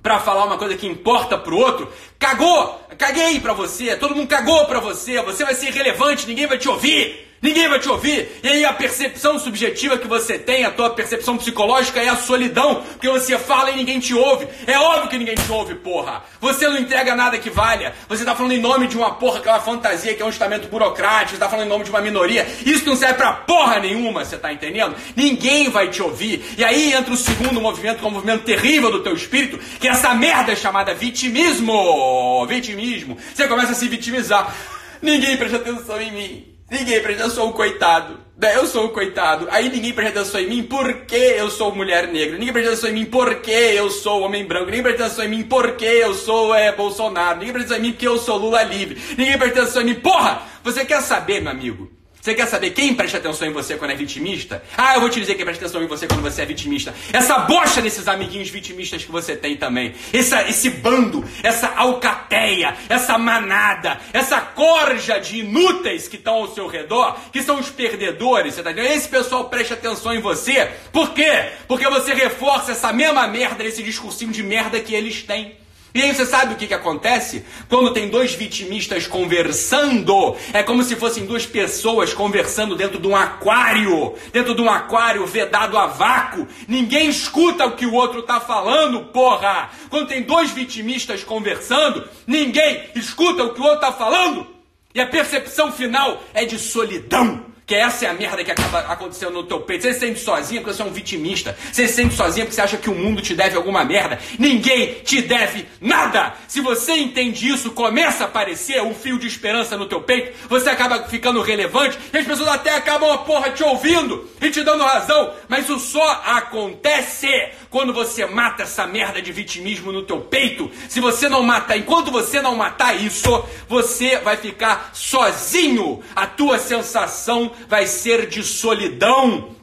para 0.03 0.19
falar 0.19 0.45
uma 0.45 0.59
coisa 0.59 0.77
que 0.77 0.89
importa 0.89 1.39
pro 1.39 1.57
outro, 1.57 1.93
cagou, 2.19 2.81
caguei 2.99 3.39
pra 3.39 3.53
você, 3.53 3.95
todo 3.95 4.17
mundo 4.17 4.27
cagou 4.27 4.65
pra 4.65 4.81
você, 4.81 5.23
você 5.23 5.45
vai 5.45 5.55
ser 5.55 5.69
irrelevante, 5.69 6.27
ninguém 6.27 6.49
vai 6.49 6.59
te 6.59 6.69
ouvir. 6.69 7.28
Ninguém 7.41 7.69
vai 7.69 7.79
te 7.79 7.89
ouvir. 7.89 8.41
E 8.43 8.49
aí 8.49 8.65
a 8.65 8.73
percepção 8.73 9.39
subjetiva 9.39 9.97
que 9.97 10.09
você 10.09 10.39
tem, 10.39 10.65
a 10.65 10.71
tua 10.71 10.91
percepção 10.91 11.37
psicológica 11.37 12.01
é 12.01 12.09
a 12.09 12.17
solidão, 12.17 12.83
porque 12.93 13.09
você 13.09 13.39
fala 13.39 13.71
e 13.71 13.77
ninguém 13.77 14.01
te 14.01 14.13
ouve. 14.13 14.49
É 14.67 14.79
óbvio 14.79 15.09
que 15.09 15.19
ninguém 15.19 15.37
te 15.37 15.51
ouve, 15.51 15.77
porra. 15.77 16.25
Você 16.41 16.69
não 16.69 16.77
entrega 16.77 17.15
nada 17.15 17.39
que 17.39 17.49
valha. 17.49 17.95
Você 18.09 18.25
tá 18.25 18.35
falando 18.35 18.53
em 18.53 18.61
nome 18.61 18.89
de 18.89 18.97
uma 18.97 19.15
porra 19.15 19.41
que 19.41 19.49
é 19.49 19.53
uma 19.53 19.61
fantasia, 19.61 20.15
que 20.15 20.23
é 20.23 20.25
um 20.25 20.31
estamento 20.31 20.69
burocrático, 20.69 21.33
você 21.33 21.39
tá 21.39 21.49
falando 21.49 21.67
em 21.67 21.69
nome 21.69 21.85
de 21.85 21.91
uma 21.91 22.01
minoria. 22.01 22.47
Isso 22.67 22.87
não 22.87 22.97
serve 22.97 23.15
pra 23.15 23.33
porra 23.33 23.79
nenhuma, 23.79 24.25
você 24.25 24.37
tá 24.37 24.53
entendendo? 24.53 24.97
Ninguém 25.15 25.69
vai 25.71 25.89
te 25.89 26.03
ouvir. 26.03 26.45
E 26.59 26.65
aí 26.65 26.93
entra 26.93 27.13
o 27.13 27.17
segundo 27.17 27.61
movimento, 27.61 27.99
que 27.99 28.05
é 28.05 28.09
um 28.09 28.13
movimento 28.13 28.43
terrível 28.43 28.91
do 28.91 29.03
teu 29.03 29.15
espírito, 29.15 29.59
que 29.79 29.87
é 29.87 29.93
essa 29.93 30.13
merda 30.13 30.57
chamada 30.57 30.93
vitimismo. 30.93 32.47
Vitimismo. 32.47 33.17
Você 33.33 33.47
começa 33.47 33.73
a 33.73 33.75
se 33.75 33.87
vitimizar. 33.87 34.55
Ninguém 35.01 35.37
presta 35.37 35.59
atenção 35.59 36.01
em 36.01 36.11
mim. 36.11 36.58
Ninguém 36.71 37.01
presta 37.01 37.25
atenção, 37.25 37.51
coitado. 37.53 38.19
Eu 38.55 38.67
sou 38.67 38.87
o 38.87 38.89
coitado. 38.91 39.49
Aí 39.51 39.69
ninguém 39.69 39.93
presta 39.93 40.21
atenção 40.21 40.41
em 40.41 40.49
mim 40.49 40.63
porque 40.63 41.17
eu 41.17 41.51
sou 41.51 41.75
mulher 41.75 42.07
negra. 42.07 42.39
Ninguém 42.39 42.53
presta 42.53 42.73
atenção 42.73 42.91
em 42.91 42.93
mim 42.93 43.05
porque 43.07 43.51
eu 43.51 43.91
sou 43.91 44.23
homem 44.23 44.45
branco. 44.45 44.67
Ninguém 44.67 44.83
presta 44.83 45.07
atenção 45.07 45.25
em 45.25 45.29
mim 45.29 45.43
porque 45.43 45.85
eu 45.85 46.15
sou 46.15 46.55
é, 46.55 46.71
Bolsonaro. 46.71 47.39
Ninguém 47.39 47.53
presta 47.53 47.75
atenção 47.75 47.85
em 47.85 47.89
mim 47.89 47.93
porque 47.93 48.07
eu 48.07 48.19
sou 48.19 48.37
Lula 48.37 48.63
livre. 48.63 49.01
Ninguém 49.17 49.37
presta 49.39 49.63
atenção 49.63 49.83
em 49.83 49.87
mim. 49.87 49.95
Porra! 49.97 50.43
Você 50.63 50.85
quer 50.85 51.01
saber, 51.01 51.41
meu 51.41 51.51
amigo? 51.51 51.98
Você 52.21 52.35
quer 52.35 52.47
saber 52.47 52.71
quem 52.71 52.95
presta 52.95 53.19
atenção 53.19 53.47
em 53.49 53.53
você 53.53 53.77
quando 53.77 53.93
é 53.93 53.95
vitimista? 53.95 54.63
Ah, 54.77 54.95
eu 54.95 55.01
vou 55.01 55.09
te 55.09 55.21
dizer 55.21 55.35
quem 55.35 55.45
presta 55.45 55.65
atenção 55.65 55.83
em 55.83 55.87
você 55.87 56.07
quando 56.07 56.21
você 56.21 56.43
é 56.43 56.47
vitimista. 56.47 56.93
Essa 57.13 57.39
bocha 57.39 57.81
desses 57.81 58.09
amiguinhos 58.09 58.51
vitimistas 58.51 59.05
que 59.05 59.11
você 59.11 59.37
tem 59.37 59.57
também. 59.57 59.95
Esse 60.13 60.69
bando, 60.71 61.25
essa 61.43 61.69
alcateia, 61.77 62.77
essa 62.89 63.17
manada, 63.17 64.01
essa 64.13 64.41
corja 64.41 65.19
de 65.19 65.39
inúteis 65.39 66.09
que 66.09 66.17
estão 66.17 66.35
ao 66.35 66.55
seu 66.55 66.67
redor, 66.67 67.17
que 67.33 67.43
são 67.43 67.61
os 67.61 67.71
perdedores, 67.71 68.55
você 68.55 68.63
tá 68.63 68.73
entendendo? 68.73 68.93
Esse 68.93 69.09
pessoal 69.09 69.49
presta 69.49 69.75
atenção 69.75 70.13
em 70.13 70.21
você. 70.21 70.71
Por 70.93 71.15
quê? 71.15 71.53
Porque 71.69 71.89
você 71.89 72.13
reforça 72.13 72.73
essa 72.73 72.93
mesma 72.93 73.27
merda, 73.29 73.65
esse 73.65 73.83
discursinho 73.83 74.33
de 74.33 74.43
merda 74.43 74.81
que 74.81 74.95
eles 74.95 75.23
têm. 75.23 75.57
E 75.95 76.03
aí 76.03 76.15
você 76.15 76.27
sabe 76.27 76.53
o 76.53 76.57
que, 76.57 76.67
que 76.67 76.75
acontece? 76.75 77.45
Quando 77.69 77.93
tem 77.93 78.09
dois 78.09 78.35
vitimistas 78.35 79.07
conversando, 79.07 80.37
é 80.53 80.63
como 80.63 80.83
se 80.83 80.95
fossem 80.97 81.25
duas 81.25 81.47
pessoas 81.47 82.13
conversando 82.13 82.77
dentro 82.77 82.99
de 82.99 83.09
um 83.09 83.17
aquário, 83.17 84.15
dentro 84.33 84.55
de 84.55 84.61
um 84.61 84.71
aquário 84.71 85.27
vedado 85.27 85.79
a 85.79 85.87
vácuo. 85.87 86.47
Ninguém 86.67 87.09
escuta 87.09 87.67
o 87.67 87.73
que 87.73 87.87
o 87.87 87.95
outro 87.95 88.21
está 88.21 88.39
falando, 88.39 89.07
porra! 89.07 89.71
Quando 89.89 90.09
tem 90.09 90.23
dois 90.23 90.51
vitimistas 90.51 91.25
conversando, 91.25 92.07
ninguém 92.27 92.85
escuta 92.95 93.45
o 93.45 93.55
que 93.55 93.61
o 93.61 93.65
outro 93.65 93.87
está 93.87 93.93
falando. 93.93 94.47
E 94.95 95.01
a 95.01 95.07
percepção 95.07 95.73
final 95.73 96.23
é 96.35 96.45
de 96.45 96.59
solidão. 96.59 97.45
Que 97.69 97.75
essa 97.75 98.07
é 98.07 98.09
a 98.09 98.15
merda 98.15 98.43
que 98.43 98.51
acaba 98.51 98.79
acontecendo 98.79 99.35
no 99.35 99.43
teu 99.43 99.61
peito. 99.61 99.83
Você 99.83 99.93
se 99.93 100.01
sente 100.01 100.21
sozinho 100.21 100.63
porque 100.63 100.75
você 100.75 100.81
é 100.81 100.85
um 100.87 100.91
vitimista. 100.91 101.55
Você 101.71 101.87
se 101.87 101.97
sente 101.97 102.15
sozinho 102.15 102.47
porque 102.47 102.55
você 102.55 102.63
acha 102.63 102.79
que 102.79 102.89
o 102.89 102.95
mundo 102.95 103.21
te 103.21 103.35
deve 103.35 103.59
alguma 103.59 103.85
merda. 103.85 104.19
Ninguém 104.39 104.95
te 105.05 105.21
deve 105.21 105.67
nada. 105.79 106.33
Se 106.49 106.63
você 106.63 106.95
entende 106.95 107.47
isso, 107.47 107.73
começa 107.73 108.25
a 108.25 108.27
aparecer 108.27 108.81
um 108.83 108.95
fio 108.95 109.19
de 109.19 109.27
esperança 109.27 109.77
no 109.77 109.85
teu 109.85 110.01
peito, 110.01 110.49
você 110.49 110.71
acaba 110.71 111.03
ficando 111.09 111.43
relevante 111.43 111.99
e 112.11 112.17
as 112.17 112.25
pessoas 112.25 112.49
até 112.49 112.75
acabam 112.75 113.13
a 113.13 113.19
porra 113.19 113.51
te 113.51 113.63
ouvindo 113.63 114.27
e 114.41 114.49
te 114.49 114.65
dando 114.65 114.83
razão. 114.83 115.35
Mas 115.47 115.65
isso 115.65 115.79
só 115.79 116.23
acontece 116.25 117.29
quando 117.71 117.93
você 117.93 118.25
mata 118.27 118.63
essa 118.63 118.87
merda 118.87 119.21
de 119.21 119.33
vitimismo 119.33 119.93
no 119.93 120.03
teu 120.03 120.21
peito. 120.21 120.71
Se 120.89 121.01
você 121.01 121.29
não 121.29 121.43
matar, 121.43 121.77
enquanto 121.77 122.11
você 122.11 122.41
não 122.41 122.57
matar 122.57 122.95
isso, 122.95 123.45
você 123.69 124.19
vai 124.19 124.37
ficar 124.37 124.91
sozinho. 124.93 126.03
A 126.15 126.27
tua 126.27 126.59
sensação 126.59 127.51
vai 127.69 127.87
ser 127.87 128.27
de 128.27 128.43
solidão. 128.43 129.57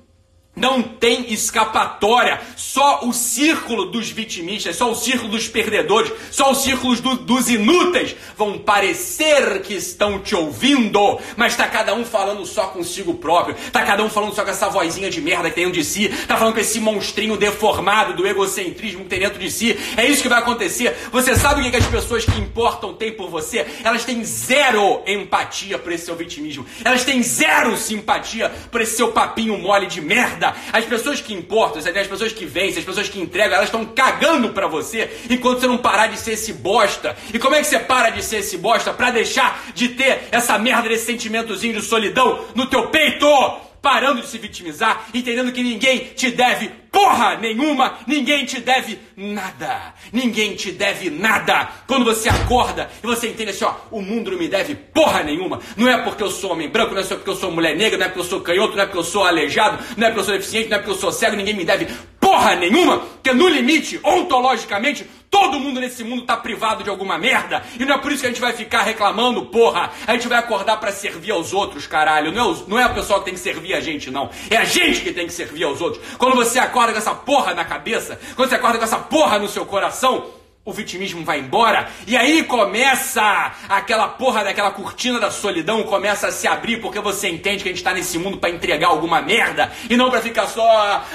Não 0.55 0.81
tem 0.81 1.33
escapatória. 1.33 2.39
Só 2.55 3.01
o 3.03 3.13
círculo 3.13 3.85
dos 3.85 4.09
vitimistas, 4.09 4.75
só 4.77 4.91
o 4.91 4.95
círculo 4.95 5.29
dos 5.29 5.47
perdedores, 5.47 6.11
só 6.31 6.51
os 6.51 6.63
círculos 6.63 6.99
do, 6.99 7.15
dos 7.15 7.49
inúteis 7.49 8.15
vão 8.37 8.57
parecer 8.57 9.61
que 9.61 9.73
estão 9.73 10.19
te 10.19 10.35
ouvindo, 10.35 11.19
mas 11.35 11.53
está 11.53 11.67
cada 11.67 11.93
um 11.93 12.05
falando 12.05 12.45
só 12.45 12.67
consigo 12.67 13.15
próprio. 13.15 13.55
Tá 13.71 13.83
cada 13.83 14.03
um 14.03 14.09
falando 14.09 14.33
só 14.33 14.43
com 14.43 14.51
essa 14.51 14.69
vozinha 14.69 15.09
de 15.09 15.21
merda 15.21 15.49
que 15.49 15.55
tem 15.55 15.65
dentro 15.65 15.79
de 15.79 15.85
si. 15.85 16.09
Tá 16.27 16.37
falando 16.37 16.53
com 16.53 16.59
esse 16.59 16.79
monstrinho 16.79 17.35
deformado 17.35 18.13
do 18.13 18.25
egocentrismo 18.25 19.03
que 19.03 19.09
tem 19.09 19.19
dentro 19.19 19.39
de 19.39 19.51
si. 19.51 19.77
É 19.97 20.05
isso 20.05 20.21
que 20.21 20.29
vai 20.29 20.39
acontecer. 20.39 20.95
Você 21.11 21.35
sabe 21.35 21.61
o 21.61 21.63
que, 21.63 21.71
que 21.71 21.77
as 21.77 21.87
pessoas 21.87 22.23
que 22.23 22.39
importam 22.39 22.93
têm 22.93 23.11
por 23.11 23.29
você? 23.29 23.65
Elas 23.83 24.05
têm 24.05 24.23
zero 24.23 25.01
empatia 25.05 25.77
por 25.77 25.91
esse 25.91 26.05
seu 26.05 26.15
vitimismo. 26.15 26.65
Elas 26.83 27.03
têm 27.03 27.21
zero 27.21 27.75
simpatia 27.77 28.49
por 28.71 28.81
esse 28.81 28.95
seu 28.95 29.11
papinho 29.11 29.57
mole 29.57 29.87
de 29.87 30.01
merda 30.01 30.44
as 30.73 30.85
pessoas 30.85 31.21
que 31.21 31.33
importam, 31.33 31.79
as 31.79 32.07
pessoas 32.07 32.33
que 32.33 32.45
vencem, 32.45 32.79
as 32.79 32.85
pessoas 32.85 33.09
que 33.09 33.19
entregam, 33.19 33.55
elas 33.55 33.67
estão 33.67 33.85
cagando 33.85 34.49
pra 34.49 34.67
você 34.67 35.09
enquanto 35.29 35.61
você 35.61 35.67
não 35.67 35.77
parar 35.77 36.07
de 36.07 36.19
ser 36.19 36.33
esse 36.33 36.53
bosta. 36.53 37.15
E 37.33 37.39
como 37.39 37.55
é 37.55 37.59
que 37.59 37.67
você 37.67 37.79
para 37.79 38.09
de 38.09 38.23
ser 38.23 38.37
esse 38.37 38.57
bosta 38.57 38.93
pra 38.93 39.11
deixar 39.11 39.65
de 39.73 39.89
ter 39.89 40.27
essa 40.31 40.57
merda 40.57 40.89
desse 40.89 41.05
sentimentozinho 41.05 41.73
de 41.73 41.81
solidão 41.81 42.45
no 42.53 42.65
teu 42.67 42.87
peito? 42.87 43.64
Parando 43.85 44.19
de 44.19 44.27
se 44.27 44.39
vitimizar, 44.39 45.05
entendendo 45.13 45.51
que 45.51 45.61
ninguém 45.61 45.99
te 46.15 46.31
deve 46.31 46.71
porra 46.91 47.35
nenhuma, 47.35 47.99
ninguém 48.07 48.43
te 48.43 48.59
deve 48.59 48.97
nada, 49.15 49.93
ninguém 50.11 50.55
te 50.55 50.71
deve 50.71 51.11
nada. 51.11 51.69
Quando 51.85 52.03
você 52.03 52.27
acorda 52.27 52.89
e 53.03 53.05
você 53.05 53.27
entende 53.27 53.51
assim, 53.51 53.63
ó, 53.63 53.75
o 53.91 54.01
mundo 54.01 54.31
não 54.31 54.39
me 54.39 54.47
deve 54.47 54.73
porra 54.73 55.21
nenhuma, 55.21 55.59
não 55.77 55.87
é 55.87 56.01
porque 56.01 56.23
eu 56.23 56.31
sou 56.31 56.53
homem 56.53 56.67
branco, 56.67 56.95
não 56.95 57.01
é 57.01 57.03
só 57.03 57.13
porque 57.13 57.29
eu 57.29 57.35
sou 57.35 57.51
mulher 57.51 57.75
negra, 57.75 57.95
não 57.95 58.07
é 58.07 58.09
porque 58.09 58.21
eu 58.21 58.29
sou 58.29 58.41
canhoto, 58.41 58.75
não 58.75 58.81
é 58.81 58.85
porque 58.87 58.97
eu 58.97 59.03
sou 59.03 59.23
aleijado, 59.23 59.83
não 59.95 60.07
é 60.07 60.09
porque 60.09 60.21
eu 60.21 60.25
sou 60.25 60.33
deficiente, 60.33 60.69
não 60.69 60.77
é 60.77 60.79
porque 60.79 60.93
eu 60.93 60.99
sou 60.99 61.11
cego, 61.11 61.35
ninguém 61.35 61.53
me 61.53 61.63
deve 61.63 61.87
porra 62.35 62.55
nenhuma, 62.55 63.01
que 63.23 63.31
no 63.31 63.47
limite, 63.47 63.97
ontologicamente, 64.03 65.09
todo 65.29 65.57
mundo 65.57 65.79
nesse 65.79 66.03
mundo 66.03 66.23
tá 66.23 66.35
privado 66.35 66.83
de 66.83 66.89
alguma 66.89 67.17
merda, 67.17 67.63
e 67.79 67.85
não 67.85 67.95
é 67.95 67.97
por 67.97 68.11
isso 68.11 68.21
que 68.21 68.27
a 68.27 68.29
gente 68.29 68.41
vai 68.41 68.51
ficar 68.51 68.81
reclamando, 68.81 69.45
porra. 69.45 69.89
A 70.05 70.11
gente 70.13 70.27
vai 70.27 70.37
acordar 70.37 70.77
para 70.77 70.91
servir 70.91 71.31
aos 71.31 71.53
outros, 71.53 71.87
caralho. 71.87 72.33
Não 72.33 72.41
é, 72.41 72.51
os, 72.51 72.67
não 72.67 72.77
é 72.77 72.83
a 72.83 72.89
pessoa 72.89 73.19
que 73.19 73.25
tem 73.25 73.33
que 73.33 73.39
servir 73.39 73.73
a 73.73 73.79
gente, 73.79 74.11
não. 74.11 74.29
É 74.49 74.57
a 74.57 74.65
gente 74.65 74.99
que 74.99 75.13
tem 75.13 75.25
que 75.25 75.33
servir 75.33 75.63
aos 75.63 75.79
outros. 75.79 76.03
Quando 76.17 76.35
você 76.35 76.59
acorda 76.59 76.91
com 76.91 76.97
essa 76.97 77.15
porra 77.15 77.53
na 77.53 77.63
cabeça, 77.63 78.19
quando 78.35 78.49
você 78.49 78.55
acorda 78.55 78.77
com 78.79 78.83
essa 78.83 78.99
porra 78.99 79.39
no 79.39 79.47
seu 79.47 79.65
coração, 79.65 80.25
o 80.65 80.73
vitimismo 80.73 81.23
vai 81.23 81.39
embora 81.39 81.87
e 82.07 82.17
aí 82.17 82.43
começa 82.43 83.21
aquela 83.69 84.07
porra 84.07 84.43
daquela 84.43 84.71
cortina 84.71 85.19
da 85.19 85.29
solidão 85.29 85.83
começa 85.83 86.27
a 86.27 86.31
se 86.31 86.47
abrir 86.47 86.81
porque 86.81 86.99
você 86.99 87.29
entende 87.29 87.61
que 87.61 87.69
a 87.69 87.71
gente 87.71 87.77
está 87.77 87.93
nesse 87.93 88.17
mundo 88.17 88.39
para 88.39 88.49
entregar 88.49 88.87
alguma 88.87 89.21
merda 89.21 89.71
e 89.87 89.95
não 89.95 90.09
para 90.09 90.21
ficar 90.21 90.47
só 90.47 90.65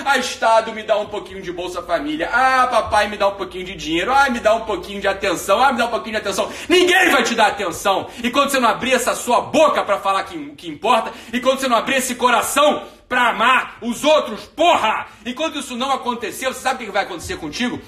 ah, 0.04 0.16
Estado 0.18 0.72
me 0.72 0.84
dá 0.84 0.96
um 0.96 1.06
pouquinho 1.06 1.42
de 1.42 1.52
Bolsa 1.52 1.82
Família, 1.82 2.30
ah, 2.32 2.68
papai 2.68 3.08
me 3.08 3.16
dá 3.16 3.28
um 3.28 3.34
pouquinho 3.34 3.64
de 3.64 3.74
dinheiro, 3.74 4.12
ah, 4.12 4.30
me 4.30 4.38
dá 4.38 4.54
um 4.54 4.60
pouquinho 4.60 5.00
de 5.00 5.08
atenção, 5.08 5.60
ah, 5.60 5.72
me 5.72 5.78
dá 5.78 5.86
um 5.86 5.90
pouquinho 5.90 6.12
de 6.12 6.20
atenção. 6.20 6.50
Ninguém 6.68 7.10
vai 7.10 7.22
te 7.22 7.34
dar 7.34 7.48
atenção. 7.48 8.08
E 8.22 8.30
quando 8.30 8.50
você 8.50 8.60
não 8.60 8.68
abrir 8.68 8.92
essa 8.92 9.14
sua 9.14 9.40
boca 9.40 9.82
para 9.82 9.98
falar 9.98 10.22
que, 10.24 10.38
que 10.56 10.68
importa, 10.68 11.12
e 11.32 11.40
quando 11.40 11.60
você 11.60 11.68
não 11.68 11.76
abrir 11.76 11.96
esse 11.96 12.14
coração 12.14 12.84
para 13.08 13.30
amar 13.30 13.78
os 13.80 14.04
outros, 14.04 14.44
porra! 14.44 15.06
Enquanto 15.26 15.58
isso 15.58 15.76
não 15.76 15.90
acontecer, 15.90 16.46
você 16.46 16.60
sabe 16.60 16.84
o 16.84 16.86
que 16.86 16.92
vai 16.92 17.02
acontecer 17.02 17.36
contigo? 17.36 17.80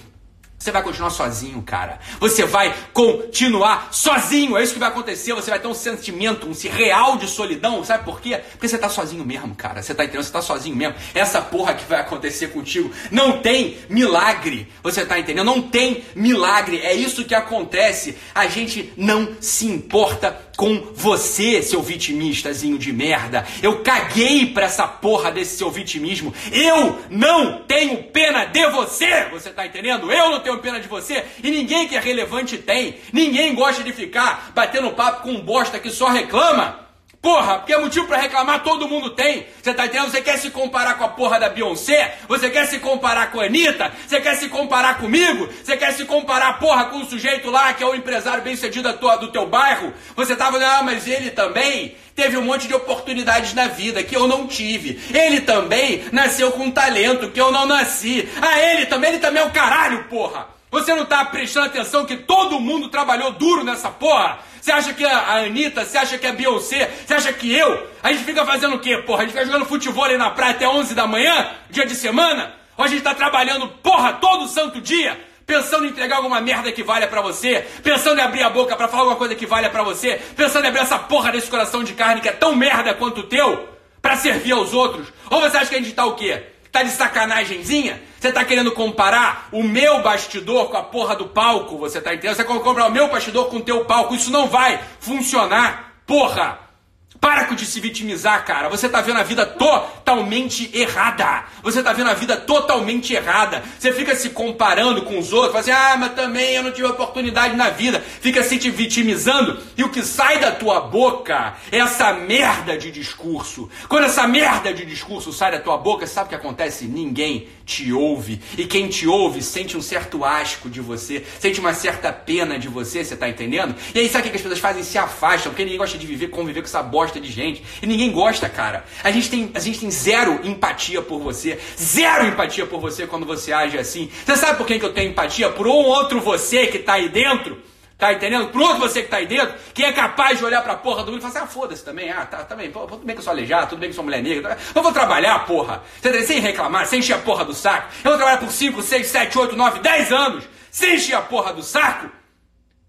Você 0.62 0.70
vai 0.70 0.80
continuar 0.80 1.10
sozinho, 1.10 1.60
cara. 1.60 1.98
Você 2.20 2.44
vai 2.44 2.72
continuar 2.92 3.88
sozinho. 3.90 4.56
É 4.56 4.62
isso 4.62 4.74
que 4.74 4.78
vai 4.78 4.90
acontecer. 4.90 5.34
Você 5.34 5.50
vai 5.50 5.58
ter 5.58 5.66
um 5.66 5.74
sentimento, 5.74 6.46
um 6.46 6.52
real 6.70 7.16
de 7.16 7.26
solidão. 7.26 7.84
Sabe 7.84 8.04
por 8.04 8.20
quê? 8.20 8.40
Porque 8.52 8.68
você 8.68 8.78
tá 8.78 8.88
sozinho 8.88 9.24
mesmo, 9.24 9.56
cara. 9.56 9.82
Você 9.82 9.92
tá 9.92 10.04
entendendo? 10.04 10.22
Você 10.22 10.30
tá 10.30 10.40
sozinho 10.40 10.76
mesmo. 10.76 10.94
Essa 11.16 11.42
porra 11.42 11.74
que 11.74 11.84
vai 11.86 11.98
acontecer 11.98 12.52
contigo 12.52 12.92
não 13.10 13.40
tem 13.40 13.76
milagre. 13.88 14.72
Você 14.84 15.04
tá 15.04 15.18
entendendo? 15.18 15.46
Não 15.46 15.62
tem 15.62 16.04
milagre. 16.14 16.78
É 16.78 16.94
isso 16.94 17.24
que 17.24 17.34
acontece. 17.34 18.16
A 18.32 18.46
gente 18.46 18.92
não 18.96 19.36
se 19.40 19.66
importa 19.66 20.51
com 20.62 20.92
você, 20.94 21.60
seu 21.60 21.82
vitimistazinho 21.82 22.78
de 22.78 22.92
merda. 22.92 23.44
Eu 23.60 23.80
caguei 23.80 24.46
pra 24.46 24.66
essa 24.66 24.86
porra 24.86 25.32
desse 25.32 25.56
seu 25.56 25.68
vitimismo. 25.72 26.32
Eu 26.52 27.00
não 27.10 27.64
tenho 27.64 28.00
pena 28.04 28.44
de 28.44 28.64
você. 28.68 29.24
Você 29.32 29.50
tá 29.50 29.66
entendendo? 29.66 30.12
Eu 30.12 30.30
não 30.30 30.38
tenho 30.38 30.58
pena 30.58 30.78
de 30.78 30.86
você 30.86 31.24
e 31.42 31.50
ninguém 31.50 31.88
que 31.88 31.96
é 31.96 31.98
relevante 31.98 32.58
tem. 32.58 32.94
Ninguém 33.12 33.56
gosta 33.56 33.82
de 33.82 33.92
ficar 33.92 34.52
batendo 34.54 34.92
papo 34.92 35.24
com 35.24 35.32
um 35.32 35.40
bosta 35.40 35.80
que 35.80 35.90
só 35.90 36.06
reclama. 36.06 36.81
Porra, 37.22 37.58
porque 37.58 37.76
motivo 37.76 38.08
para 38.08 38.16
reclamar 38.16 38.64
todo 38.64 38.88
mundo 38.88 39.10
tem. 39.10 39.46
Você 39.62 39.72
tá 39.72 39.86
entendendo? 39.86 40.10
Você 40.10 40.20
quer 40.20 40.36
se 40.38 40.50
comparar 40.50 40.94
com 40.98 41.04
a 41.04 41.08
porra 41.08 41.38
da 41.38 41.48
Beyoncé? 41.48 42.18
Você 42.26 42.50
quer 42.50 42.66
se 42.66 42.80
comparar 42.80 43.30
com 43.30 43.38
a 43.38 43.44
Anitta? 43.44 43.92
Você 44.04 44.20
quer 44.20 44.34
se 44.34 44.48
comparar 44.48 44.98
comigo? 44.98 45.48
Você 45.62 45.76
quer 45.76 45.92
se 45.92 46.04
comparar, 46.04 46.58
porra, 46.58 46.86
com 46.86 46.98
o 46.98 47.04
sujeito 47.04 47.48
lá 47.48 47.72
que 47.74 47.84
é 47.84 47.86
o 47.86 47.94
empresário 47.94 48.42
bem 48.42 48.56
sucedido 48.56 48.92
do 48.92 49.28
teu 49.28 49.46
bairro? 49.46 49.94
Você 50.16 50.34
tava, 50.34 50.58
ah, 50.58 50.82
mas 50.82 51.06
ele 51.06 51.30
também 51.30 51.94
teve 52.12 52.36
um 52.36 52.42
monte 52.42 52.66
de 52.66 52.74
oportunidades 52.74 53.54
na 53.54 53.68
vida 53.68 54.02
que 54.02 54.16
eu 54.16 54.26
não 54.26 54.48
tive. 54.48 55.00
Ele 55.16 55.42
também 55.42 56.04
nasceu 56.10 56.50
com 56.50 56.72
talento 56.72 57.30
que 57.30 57.40
eu 57.40 57.52
não 57.52 57.66
nasci. 57.66 58.28
Ah, 58.42 58.58
ele 58.58 58.86
também, 58.86 59.10
ele 59.10 59.20
também 59.20 59.40
é 59.44 59.46
o 59.46 59.52
caralho, 59.52 60.02
porra! 60.10 60.48
Você 60.72 60.94
não 60.94 61.04
tá 61.04 61.22
prestando 61.26 61.66
atenção 61.66 62.06
que 62.06 62.16
todo 62.16 62.58
mundo 62.58 62.88
trabalhou 62.88 63.30
duro 63.32 63.62
nessa 63.62 63.90
porra? 63.90 64.38
Você 64.58 64.72
acha 64.72 64.94
que 64.94 65.04
a 65.04 65.36
Anitta, 65.36 65.84
você 65.84 65.98
acha 65.98 66.16
que 66.16 66.26
a 66.26 66.32
Beyoncé, 66.32 66.90
você 67.06 67.12
acha 67.12 67.30
que 67.30 67.54
eu? 67.54 67.86
A 68.02 68.10
gente 68.10 68.24
fica 68.24 68.42
fazendo 68.46 68.76
o 68.76 68.78
quê, 68.78 68.96
porra? 68.96 69.18
A 69.18 69.26
gente 69.26 69.34
fica 69.34 69.44
jogando 69.44 69.66
futebol 69.66 70.04
aí 70.04 70.16
na 70.16 70.30
praia 70.30 70.52
até 70.52 70.66
11 70.66 70.94
da 70.94 71.06
manhã, 71.06 71.50
dia 71.68 71.84
de 71.84 71.94
semana? 71.94 72.54
Ou 72.78 72.86
a 72.86 72.88
gente 72.88 73.02
tá 73.02 73.14
trabalhando, 73.14 73.68
porra, 73.68 74.14
todo 74.14 74.48
santo 74.48 74.80
dia? 74.80 75.20
Pensando 75.44 75.84
em 75.84 75.88
entregar 75.90 76.16
alguma 76.16 76.40
merda 76.40 76.72
que 76.72 76.82
valha 76.82 77.06
para 77.06 77.20
você, 77.20 77.66
pensando 77.82 78.18
em 78.18 78.22
abrir 78.22 78.42
a 78.42 78.48
boca 78.48 78.74
para 78.74 78.88
falar 78.88 79.02
alguma 79.02 79.18
coisa 79.18 79.34
que 79.34 79.44
valha 79.44 79.68
para 79.68 79.82
você, 79.82 80.18
pensando 80.34 80.64
em 80.64 80.68
abrir 80.68 80.80
essa 80.80 80.98
porra 80.98 81.32
desse 81.32 81.50
coração 81.50 81.84
de 81.84 81.92
carne 81.92 82.22
que 82.22 82.30
é 82.30 82.32
tão 82.32 82.56
merda 82.56 82.94
quanto 82.94 83.20
o 83.20 83.24
teu, 83.24 83.68
para 84.00 84.16
servir 84.16 84.52
aos 84.52 84.72
outros. 84.72 85.08
Ou 85.28 85.38
você 85.42 85.58
acha 85.58 85.68
que 85.68 85.76
a 85.76 85.78
gente 85.82 85.92
tá 85.92 86.06
o 86.06 86.14
quê? 86.14 86.51
Tá 86.72 86.82
de 86.82 86.90
sacanagemzinha? 86.90 88.02
Você 88.18 88.32
tá 88.32 88.42
querendo 88.46 88.72
comparar 88.72 89.48
o 89.52 89.62
meu 89.62 90.02
bastidor 90.02 90.70
com 90.70 90.76
a 90.78 90.82
porra 90.82 91.14
do 91.14 91.28
palco? 91.28 91.76
Você 91.76 92.00
tá 92.00 92.14
entendendo? 92.14 92.34
Você 92.34 92.44
quer 92.44 92.60
comparar 92.60 92.86
o 92.86 92.90
meu 92.90 93.08
bastidor 93.08 93.50
com 93.50 93.58
o 93.58 93.62
teu 93.62 93.84
palco? 93.84 94.14
Isso 94.14 94.30
não 94.30 94.48
vai 94.48 94.80
funcionar, 94.98 95.92
porra! 96.06 96.71
Para 97.20 97.42
de 97.54 97.66
se 97.66 97.80
vitimizar, 97.80 98.44
cara. 98.44 98.68
Você 98.68 98.88
tá 98.88 99.00
vendo 99.00 99.18
a 99.18 99.22
vida 99.22 99.44
totalmente 99.44 100.70
errada. 100.76 101.44
Você 101.62 101.82
tá 101.82 101.92
vendo 101.92 102.10
a 102.10 102.14
vida 102.14 102.36
totalmente 102.36 103.12
errada. 103.12 103.62
Você 103.78 103.92
fica 103.92 104.14
se 104.14 104.30
comparando 104.30 105.02
com 105.02 105.18
os 105.18 105.32
outros, 105.32 105.52
fala 105.52 105.60
assim, 105.60 105.70
ah, 105.70 105.96
mas 105.98 106.14
também 106.14 106.54
eu 106.54 106.62
não 106.62 106.72
tive 106.72 106.86
oportunidade 106.86 107.56
na 107.56 107.70
vida. 107.70 108.00
Fica 108.00 108.42
se 108.42 108.58
te 108.58 108.70
vitimizando 108.70 109.58
e 109.76 109.84
o 109.84 109.90
que 109.90 110.02
sai 110.02 110.38
da 110.38 110.52
tua 110.52 110.80
boca 110.80 111.54
é 111.70 111.78
essa 111.78 112.12
merda 112.12 112.76
de 112.76 112.90
discurso. 112.90 113.68
Quando 113.88 114.04
essa 114.04 114.26
merda 114.26 114.72
de 114.72 114.84
discurso 114.84 115.32
sai 115.32 115.52
da 115.52 115.60
tua 115.60 115.76
boca, 115.76 116.06
sabe 116.06 116.26
o 116.26 116.28
que 116.30 116.34
acontece? 116.34 116.86
Ninguém 116.86 117.48
te 117.64 117.92
ouve. 117.92 118.40
E 118.56 118.64
quem 118.64 118.88
te 118.88 119.06
ouve 119.06 119.42
sente 119.42 119.76
um 119.76 119.82
certo 119.82 120.24
asco 120.24 120.68
de 120.68 120.80
você, 120.80 121.24
sente 121.38 121.60
uma 121.60 121.74
certa 121.74 122.12
pena 122.12 122.58
de 122.58 122.68
você, 122.68 123.04
você 123.04 123.16
tá 123.16 123.28
entendendo? 123.28 123.74
E 123.94 124.00
aí 124.00 124.08
sabe 124.08 124.28
o 124.28 124.30
que 124.30 124.36
as 124.36 124.42
pessoas 124.42 124.60
fazem? 124.60 124.82
Se 124.82 124.98
afastam, 124.98 125.52
porque 125.52 125.64
ninguém 125.64 125.78
gosta 125.78 125.98
de 125.98 126.06
viver, 126.06 126.28
conviver 126.28 126.60
com 126.60 126.66
essa 126.66 126.82
bosta 126.82 127.20
de 127.20 127.30
gente. 127.30 127.62
E 127.82 127.86
ninguém 127.86 128.10
gosta, 128.10 128.48
cara. 128.48 128.84
A 129.02 129.10
gente 129.10 129.30
tem, 129.30 129.50
a 129.54 129.60
gente 129.60 129.80
tem 129.80 129.90
zero 129.90 130.40
empatia 130.44 131.02
por 131.02 131.20
você. 131.20 131.58
Zero 131.78 132.26
empatia 132.26 132.66
por 132.66 132.80
você 132.80 133.06
quando 133.06 133.26
você 133.26 133.52
age 133.52 133.78
assim. 133.78 134.10
Você 134.24 134.36
sabe 134.36 134.58
por 134.58 134.66
quem 134.66 134.78
que 134.78 134.84
eu 134.84 134.92
tenho 134.92 135.10
empatia? 135.10 135.50
Por 135.50 135.66
um 135.66 135.70
outro 135.70 136.20
você 136.20 136.66
que 136.66 136.78
tá 136.78 136.94
aí 136.94 137.08
dentro 137.08 137.71
Tá 138.02 138.12
entendendo? 138.12 138.48
Por 138.48 138.60
outro 138.60 138.80
você 138.80 139.00
que 139.00 139.08
tá 139.08 139.18
aí 139.18 139.26
dentro, 139.26 139.54
que 139.72 139.84
é 139.84 139.92
capaz 139.92 140.36
de 140.36 140.44
olhar 140.44 140.60
pra 140.60 140.74
porra 140.74 141.04
do 141.04 141.12
mundo 141.12 141.20
e 141.20 141.22
falar 141.22 141.34
assim, 141.34 141.44
ah, 141.44 141.46
foda-se 141.46 141.84
também, 141.84 142.10
ah, 142.10 142.26
tá, 142.26 142.38
também, 142.38 142.68
tá 142.68 142.80
tudo 142.80 143.04
bem 143.04 143.14
que 143.14 143.20
eu 143.20 143.22
sou 143.22 143.32
aleijado, 143.32 143.68
tudo 143.68 143.78
bem 143.78 143.90
que 143.90 143.92
eu 143.92 143.94
sou 143.94 144.02
mulher 144.02 144.20
negra, 144.20 144.58
eu 144.74 144.82
vou 144.82 144.90
trabalhar, 144.90 145.46
porra, 145.46 145.84
sem 146.26 146.40
reclamar, 146.40 146.84
sem 146.84 146.98
encher 146.98 147.12
a 147.12 147.18
porra 147.18 147.44
do 147.44 147.54
saco, 147.54 147.92
eu 148.02 148.10
vou 148.10 148.18
trabalhar 148.18 148.38
por 148.38 148.50
5, 148.50 148.82
6, 148.82 149.06
7, 149.06 149.38
8, 149.38 149.56
9, 149.56 149.78
10 149.78 150.12
anos, 150.12 150.44
sem 150.68 150.96
encher 150.96 151.14
a 151.14 151.22
porra 151.22 151.52
do 151.52 151.62
saco, 151.62 152.10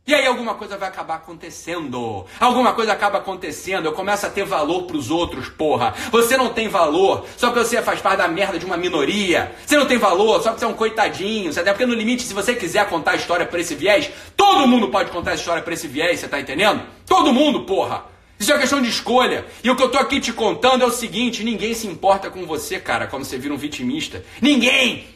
e 0.05 0.13
aí 0.13 0.27
alguma 0.27 0.55
coisa 0.55 0.77
vai 0.77 0.89
acabar 0.89 1.15
acontecendo. 1.15 2.25
Alguma 2.37 2.73
coisa 2.73 2.91
acaba 2.91 3.19
acontecendo. 3.19 3.85
Eu 3.85 3.93
começo 3.93 4.25
a 4.25 4.29
ter 4.29 4.43
valor 4.43 4.83
pros 4.83 5.09
outros, 5.09 5.47
porra. 5.47 5.93
Você 6.11 6.35
não 6.35 6.49
tem 6.49 6.67
valor 6.67 7.25
só 7.37 7.49
porque 7.49 7.65
você 7.65 7.81
faz 7.81 8.01
parte 8.01 8.17
da 8.17 8.27
merda 8.27 8.59
de 8.59 8.65
uma 8.65 8.75
minoria. 8.75 9.55
Você 9.65 9.77
não 9.77 9.85
tem 9.85 9.97
valor 9.97 10.41
só 10.41 10.49
porque 10.49 10.59
você 10.59 10.65
é 10.65 10.67
um 10.67 10.73
coitadinho. 10.73 11.51
Até 11.51 11.71
porque 11.71 11.85
no 11.85 11.93
limite, 11.93 12.23
se 12.23 12.33
você 12.33 12.53
quiser 12.53 12.89
contar 12.89 13.11
a 13.11 13.15
história 13.15 13.45
por 13.45 13.57
esse 13.57 13.75
viés, 13.75 14.11
todo 14.35 14.67
mundo 14.67 14.89
pode 14.89 15.09
contar 15.09 15.31
a 15.31 15.35
história 15.35 15.63
por 15.63 15.71
esse 15.71 15.87
viés, 15.87 16.19
você 16.19 16.27
tá 16.27 16.37
entendendo? 16.37 16.83
Todo 17.05 17.31
mundo, 17.31 17.61
porra. 17.61 18.03
Isso 18.37 18.51
é 18.51 18.55
uma 18.55 18.59
questão 18.61 18.81
de 18.81 18.89
escolha. 18.89 19.45
E 19.63 19.69
o 19.69 19.75
que 19.77 19.83
eu 19.83 19.89
tô 19.89 19.97
aqui 19.97 20.19
te 20.19 20.33
contando 20.33 20.83
é 20.83 20.85
o 20.85 20.91
seguinte: 20.91 21.45
ninguém 21.45 21.73
se 21.73 21.87
importa 21.87 22.29
com 22.29 22.45
você, 22.45 22.77
cara, 22.77 23.07
quando 23.07 23.23
você 23.23 23.37
vira 23.37 23.53
um 23.53 23.57
vitimista. 23.57 24.21
Ninguém! 24.41 25.07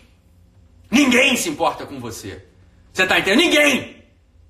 Ninguém 0.90 1.36
se 1.36 1.50
importa 1.50 1.86
com 1.86 2.00
você. 2.00 2.42
Você 2.94 3.06
tá 3.06 3.20
entendendo? 3.20 3.42
Ninguém! 3.42 3.97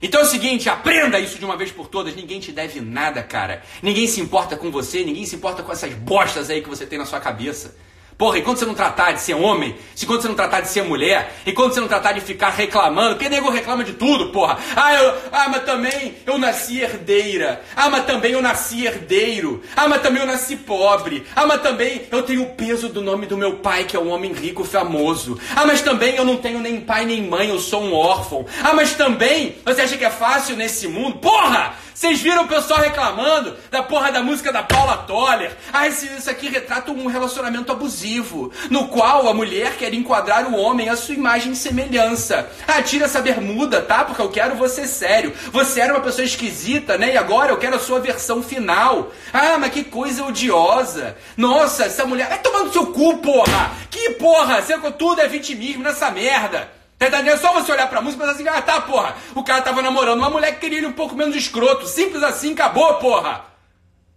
Então 0.01 0.22
é 0.22 0.24
o 0.24 0.27
seguinte, 0.27 0.70
aprenda 0.70 1.20
isso 1.20 1.39
de 1.39 1.46
uma 1.46 1.58
vez 1.58 1.72
por 1.72 1.88
todas. 1.88 2.16
Ninguém 2.16 2.39
te 2.39 2.51
deve 2.51 2.80
nada, 2.80 3.24
cara. 3.24 3.63
Ninguém 3.82 4.08
se 4.08 4.22
importa 4.22 4.56
com 4.56 4.70
você, 4.70 5.04
ninguém 5.04 5.25
se 5.25 5.36
importa 5.36 5.63
com 5.63 5.72
essas 5.72 5.94
bostas 5.94 6.50
aí 6.50 6.62
que 6.62 6.70
você 6.70 6.86
tem 6.86 7.00
na 7.00 7.06
sua 7.06 7.20
cabeça. 7.20 7.75
Porra, 8.17 8.39
enquanto 8.39 8.57
você 8.57 8.65
não 8.65 8.74
tratar 8.74 9.12
de 9.12 9.21
ser 9.21 9.36
homem, 9.36 9.75
enquanto 10.01 10.24
você 10.24 10.27
não 10.27 10.33
tratar 10.33 10.62
de 10.62 10.69
ser 10.69 10.81
mulher, 10.83 11.36
enquanto 11.45 11.75
você 11.75 11.79
não 11.79 11.88
tratar 11.88 12.13
de 12.13 12.21
ficar 12.21 12.50
reclamando, 12.50 13.15
porque 13.15 13.29
nego 13.29 13.51
reclama 13.51 13.83
de 13.83 13.93
tudo, 13.93 14.31
porra. 14.31 14.57
Ah, 14.75 14.95
eu, 14.95 15.13
ah, 15.31 15.50
mas 15.50 15.63
também 15.63 16.15
eu 16.25 16.36
nasci 16.39 16.79
herdeira. 16.81 17.62
Ah, 17.75 17.91
mas 17.91 18.05
também 18.05 18.31
eu 18.31 18.41
nasci 18.41 18.88
herdeiro. 18.88 19.62
Ah, 19.75 19.88
mas 19.88 20.01
também 20.01 20.21
eu 20.21 20.27
nasci 20.27 20.55
pobre. 20.55 21.27
Ah, 21.36 21.45
mas 21.45 21.62
também 21.62 22.07
eu 22.12 22.24
tenho 22.24 22.41
o 22.41 22.55
peso 22.55 22.89
do 22.89 23.01
nome 23.01 23.27
do 23.27 23.38
meu 23.38 23.57
pai, 23.57 23.83
que 23.83 23.95
é 23.95 24.00
um 24.00 24.09
homem 24.09 24.33
rico 24.33 24.63
famoso. 24.63 25.39
Ah, 25.55 25.67
mas 25.67 25.83
também 25.83 26.15
eu 26.15 26.25
não 26.25 26.38
tenho 26.38 26.59
nem 26.59 26.81
pai 26.81 27.05
nem 27.05 27.21
mãe, 27.21 27.50
eu 27.50 27.59
sou 27.59 27.83
um 27.83 27.93
órfão. 27.93 28.47
Ah, 28.63 28.74
mas 28.74 28.95
também 28.95 29.57
você 29.63 29.81
acha 29.81 29.95
que 29.95 30.05
é 30.05 30.09
fácil 30.09 30.55
nesse 30.55 30.88
mundo? 30.88 31.19
Porra! 31.19 31.75
Vocês 31.98 32.22
viram 32.22 32.44
o 32.44 32.48
pessoal 32.48 32.80
reclamando 32.80 33.58
da 33.72 33.82
porra 33.82 34.12
da 34.12 34.22
música 34.22 34.54
da 34.54 34.62
Paula 34.62 34.98
Toller? 34.98 35.58
Ah, 35.74 35.88
isso 35.88 36.30
aqui 36.30 36.48
retrata 36.48 36.92
um 36.92 37.08
relacionamento 37.08 37.72
abusivo, 37.72 38.51
no 38.70 38.88
qual 38.88 39.27
a 39.27 39.34
mulher 39.34 39.75
quer 39.77 39.92
enquadrar 39.96 40.46
o 40.46 40.56
homem 40.56 40.89
à 40.89 40.96
sua 40.96 41.16
imagem 41.16 41.54
e 41.54 41.56
semelhança. 41.56 42.48
Ah, 42.68 42.84
tira 42.84 43.06
essa 43.06 43.20
bermuda, 43.20 43.82
tá? 43.82 44.06
Porque 44.06 44.22
eu 44.22 44.30
quero 44.30 44.56
você 44.56 44.86
sério. 44.86 45.34
Você 45.51 45.82
era 45.82 45.92
uma 45.92 46.04
pessoa 46.04 46.24
esquisita, 46.24 47.00
né? 47.00 47.16
E 47.16 47.18
agora 47.18 47.51
eu 47.51 47.58
quero 47.58 47.77
a 47.77 47.80
sua 47.80 48.00
versão 48.00 48.44
final. 48.44 49.12
Ah, 49.34 49.58
mas 49.58 49.74
que 49.74 49.84
coisa 49.84 50.24
odiosa. 50.24 51.18
Nossa, 51.36 51.86
essa 51.86 52.06
mulher. 52.06 52.30
Vai 52.30 52.38
tomando 52.38 52.72
seu 52.72 52.86
cu, 52.94 53.18
porra! 53.18 53.72
Que 53.89 54.12
porra! 54.12 54.62
Tudo 55.00 55.20
é 55.20 55.27
vitimismo 55.27 55.82
nessa 55.82 56.12
merda. 56.12 56.76
Tá 56.98 57.08
entendendo? 57.08 57.36
É 57.36 57.38
só 57.38 57.54
você 57.54 57.72
olhar 57.72 57.88
pra 57.88 58.01
música 58.01 58.24
e 58.24 58.27
pensar 58.27 58.39
assim, 58.39 58.48
ah 58.50 58.62
tá, 58.62 58.82
porra, 58.82 59.16
o 59.36 59.44
cara 59.44 59.62
tava 59.62 59.82
namorando 59.82 60.18
uma 60.20 60.30
mulher 60.30 60.56
que 60.56 60.62
queria 60.62 60.80
ele 60.80 60.88
um 60.88 60.94
pouco 60.94 61.16
menos 61.16 61.36
escroto. 61.36 61.86
Simples 61.86 62.24
assim, 62.24 62.54
acabou, 62.54 62.96
porra. 62.96 63.46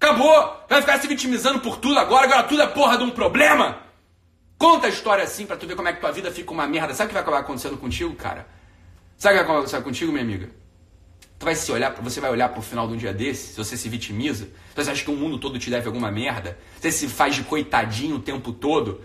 Acabou. 0.01 0.65
Vai 0.69 0.81
ficar 0.81 0.99
se 0.99 1.07
vitimizando 1.07 1.61
por 1.61 1.77
tudo 1.77 1.99
agora, 1.99 2.25
agora 2.25 2.43
tudo 2.45 2.63
é 2.63 2.67
porra 2.67 2.97
de 2.97 3.05
um 3.05 3.11
problema. 3.11 3.79
Conta 4.57 4.87
a 4.87 4.91
história 4.91 5.25
assim 5.25 5.45
pra 5.45 5.57
tu 5.57 5.67
ver 5.67 5.77
como 5.77 5.89
é 5.89 5.93
que 5.93 6.01
tua 6.01 6.11
vida 6.11 6.31
fica 6.31 6.51
uma 6.53 6.67
merda. 6.67 6.95
Sabe 6.95 7.07
o 7.07 7.09
que 7.09 7.15
vai 7.15 7.23
acabar 7.23 7.39
acontecendo 7.41 7.77
contigo, 7.77 8.15
cara? 8.15 8.47
Sabe 9.19 9.37
o 9.37 9.41
que 9.41 9.47
vai 9.47 9.57
acontecer 9.57 9.83
contigo, 9.83 10.11
minha 10.13 10.25
amiga? 10.25 10.51
Tu 11.39 11.45
vai 11.45 11.55
se 11.55 11.71
olhar, 11.73 11.91
você 11.93 12.21
vai 12.21 12.31
olhar 12.31 12.51
pro 12.51 12.61
final 12.61 12.87
de 12.87 12.95
um 12.95 12.97
dia 12.97 13.15
desse, 13.15 13.53
se 13.53 13.57
você 13.57 13.75
se 13.75 13.89
vitimiza, 13.89 14.45
se 14.45 14.75
você 14.77 14.91
acha 14.91 15.03
que 15.03 15.11
o 15.11 15.17
mundo 15.17 15.39
todo 15.39 15.59
te 15.59 15.71
deve 15.71 15.87
alguma 15.87 16.11
merda, 16.11 16.59
você 16.79 16.93
se 16.93 17.09
faz 17.09 17.35
de 17.35 17.43
coitadinho 17.43 18.17
o 18.17 18.21
tempo 18.21 18.53
todo, 18.53 19.01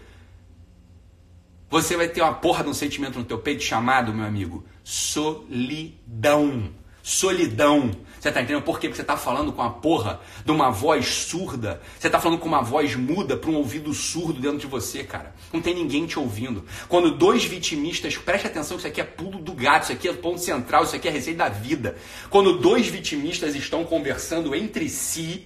você 1.70 1.98
vai 1.98 2.08
ter 2.08 2.22
uma 2.22 2.34
porra 2.34 2.64
de 2.64 2.70
um 2.70 2.74
sentimento 2.74 3.18
no 3.18 3.26
teu 3.26 3.38
peito 3.38 3.64
chamado, 3.64 4.14
meu 4.14 4.26
amigo, 4.26 4.64
solidão. 4.84 6.72
Solidão. 7.02 7.92
Você 8.20 8.32
tá 8.32 8.42
entendendo 8.42 8.64
por 8.64 8.80
quê? 8.80 8.88
Porque 8.88 9.00
você 9.00 9.06
tá 9.06 9.16
falando 9.16 9.54
com 9.54 9.62
a 9.62 9.70
porra 9.70 10.20
de 10.44 10.52
uma 10.52 10.72
voz 10.72 11.06
surda. 11.06 11.80
Você 12.00 12.10
tá 12.10 12.20
falando 12.20 12.40
com 12.40 12.48
uma 12.48 12.64
voz 12.64 12.96
muda 12.96 13.38
para 13.38 13.52
um 13.52 13.58
ouvido 13.58 13.94
surdo 13.94 14.42
dentro 14.42 14.58
de 14.58 14.66
você, 14.66 15.04
cara. 15.04 15.36
Não 15.54 15.62
tem 15.62 15.76
ninguém 15.76 16.08
te 16.08 16.18
ouvindo. 16.18 16.66
Quando 16.90 17.16
dois 17.16 17.46
vitimistas, 17.46 18.18
preste 18.18 18.48
atenção, 18.48 18.78
isso 18.78 18.88
aqui 18.88 19.00
é 19.00 19.04
pulo 19.04 19.38
do 19.38 19.54
gato, 19.54 19.84
isso 19.84 19.92
aqui 19.92 20.08
é 20.08 20.14
ponto 20.14 20.40
central, 20.40 20.84
isso 20.84 20.96
aqui 20.96 21.08
é 21.08 21.12
receita 21.12 21.44
da 21.44 21.50
vida. 21.50 21.96
Quando 22.32 22.58
dois 22.58 22.88
vitimistas 22.88 23.54
estão 23.54 23.84
conversando 23.84 24.56
entre 24.56 24.90
si, 24.90 25.46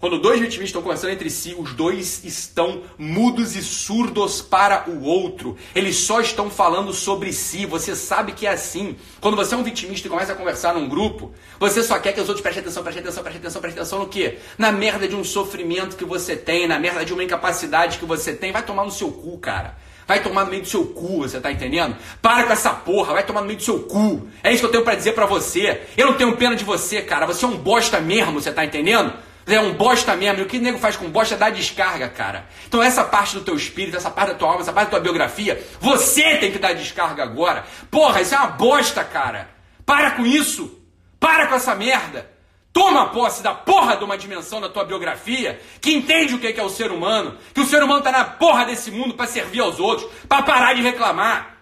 quando 0.00 0.18
dois 0.18 0.40
vitimistas 0.40 0.70
estão 0.70 0.80
conversando 0.80 1.12
entre 1.12 1.28
si, 1.28 1.54
os 1.58 1.74
dois 1.74 2.24
estão 2.24 2.82
mudos 2.96 3.54
e 3.54 3.62
surdos 3.62 4.40
para 4.40 4.88
o 4.88 5.02
outro. 5.02 5.58
Eles 5.74 5.96
só 5.96 6.22
estão 6.22 6.48
falando 6.48 6.90
sobre 6.94 7.34
si. 7.34 7.66
Você 7.66 7.94
sabe 7.94 8.32
que 8.32 8.46
é 8.46 8.50
assim. 8.50 8.96
Quando 9.20 9.36
você 9.36 9.54
é 9.54 9.58
um 9.58 9.62
vitimista 9.62 10.06
e 10.06 10.10
começa 10.10 10.32
a 10.32 10.34
conversar 10.34 10.72
num 10.72 10.88
grupo, 10.88 11.34
você 11.58 11.82
só 11.82 11.98
quer 11.98 12.14
que 12.14 12.20
os 12.20 12.28
outros 12.28 12.40
prestem 12.40 12.62
atenção, 12.62 12.82
prestem 12.82 13.02
atenção, 13.02 13.22
prestem 13.22 13.40
atenção, 13.40 13.60
prestem 13.60 13.82
atenção 13.82 13.98
no 13.98 14.08
quê? 14.08 14.38
Na 14.56 14.72
merda 14.72 15.06
de 15.06 15.14
um 15.14 15.22
sofrimento 15.22 15.96
que 15.96 16.04
você 16.06 16.34
tem, 16.34 16.66
na 16.66 16.78
merda 16.78 17.04
de 17.04 17.12
uma 17.12 17.22
incapacidade 17.22 17.98
que 17.98 18.06
você 18.06 18.32
tem. 18.32 18.52
Vai 18.52 18.62
tomar 18.62 18.86
no 18.86 18.90
seu 18.90 19.12
cu, 19.12 19.36
cara. 19.36 19.76
Vai 20.08 20.22
tomar 20.22 20.46
no 20.46 20.50
meio 20.50 20.62
do 20.62 20.68
seu 20.68 20.86
cu, 20.86 21.18
você 21.18 21.38
tá 21.38 21.52
entendendo? 21.52 21.94
Para 22.22 22.44
com 22.44 22.52
essa 22.54 22.70
porra, 22.70 23.12
vai 23.12 23.24
tomar 23.24 23.42
no 23.42 23.46
meio 23.46 23.58
do 23.58 23.62
seu 23.62 23.80
cu. 23.80 24.26
É 24.42 24.50
isso 24.50 24.60
que 24.60 24.66
eu 24.66 24.70
tenho 24.72 24.82
para 24.82 24.94
dizer 24.94 25.12
para 25.12 25.26
você. 25.26 25.82
Eu 25.94 26.06
não 26.06 26.14
tenho 26.14 26.34
pena 26.38 26.56
de 26.56 26.64
você, 26.64 27.02
cara. 27.02 27.26
Você 27.26 27.44
é 27.44 27.48
um 27.48 27.56
bosta 27.58 28.00
mesmo, 28.00 28.40
você 28.40 28.50
tá 28.50 28.64
entendendo? 28.64 29.12
É 29.50 29.60
um 29.60 29.74
bosta 29.74 30.14
mesmo. 30.16 30.40
E 30.40 30.42
o 30.42 30.46
que 30.46 30.58
o 30.58 30.60
nego 30.60 30.78
faz 30.78 30.96
com 30.96 31.10
bosta 31.10 31.34
é 31.34 31.38
dar 31.38 31.50
descarga, 31.50 32.08
cara. 32.08 32.46
Então 32.66 32.82
essa 32.82 33.04
parte 33.04 33.34
do 33.34 33.42
teu 33.42 33.56
espírito, 33.56 33.96
essa 33.96 34.10
parte 34.10 34.30
da 34.30 34.34
tua 34.34 34.48
alma, 34.48 34.60
essa 34.60 34.72
parte 34.72 34.86
da 34.86 34.90
tua 34.92 35.00
biografia, 35.00 35.62
você 35.80 36.36
tem 36.36 36.52
que 36.52 36.58
dar 36.58 36.72
descarga 36.72 37.22
agora. 37.22 37.64
Porra, 37.90 38.20
isso 38.20 38.34
é 38.34 38.38
uma 38.38 38.48
bosta, 38.48 39.04
cara. 39.04 39.48
Para 39.84 40.12
com 40.12 40.24
isso. 40.24 40.78
Para 41.18 41.46
com 41.46 41.54
essa 41.54 41.74
merda. 41.74 42.30
Toma 42.72 43.08
posse 43.08 43.42
da 43.42 43.52
porra 43.52 43.96
de 43.96 44.04
uma 44.04 44.16
dimensão 44.16 44.60
da 44.60 44.68
tua 44.68 44.84
biografia 44.84 45.60
que 45.80 45.92
entende 45.92 46.34
o 46.34 46.38
que 46.38 46.46
é 46.46 46.62
o 46.62 46.68
ser 46.68 46.92
humano, 46.92 47.36
que 47.52 47.60
o 47.60 47.66
ser 47.66 47.82
humano 47.82 48.02
tá 48.02 48.12
na 48.12 48.24
porra 48.24 48.64
desse 48.64 48.92
mundo 48.92 49.14
para 49.14 49.26
servir 49.26 49.60
aos 49.60 49.80
outros, 49.80 50.08
para 50.28 50.42
parar 50.42 50.74
de 50.74 50.82
reclamar. 50.82 51.56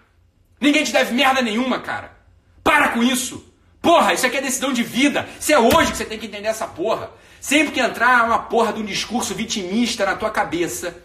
Ninguém 0.61 0.83
te 0.83 0.91
deve 0.91 1.13
merda 1.13 1.41
nenhuma, 1.41 1.79
cara. 1.79 2.11
Para 2.63 2.89
com 2.89 3.01
isso. 3.01 3.48
Porra, 3.81 4.13
isso 4.13 4.25
aqui 4.25 4.37
é 4.37 4.41
decisão 4.41 4.73
de 4.73 4.83
vida. 4.83 5.27
Isso 5.39 5.51
é 5.53 5.59
hoje 5.59 5.91
que 5.91 5.97
você 5.97 6.05
tem 6.05 6.19
que 6.19 6.25
entender 6.25 6.47
essa 6.47 6.67
porra. 6.67 7.11
Sempre 7.39 7.73
que 7.73 7.79
entrar 7.79 8.25
uma 8.25 8.39
porra 8.39 8.73
de 8.73 8.81
um 8.81 8.85
discurso 8.85 9.33
vitimista 9.33 10.05
na 10.05 10.15
tua 10.15 10.29
cabeça, 10.29 10.97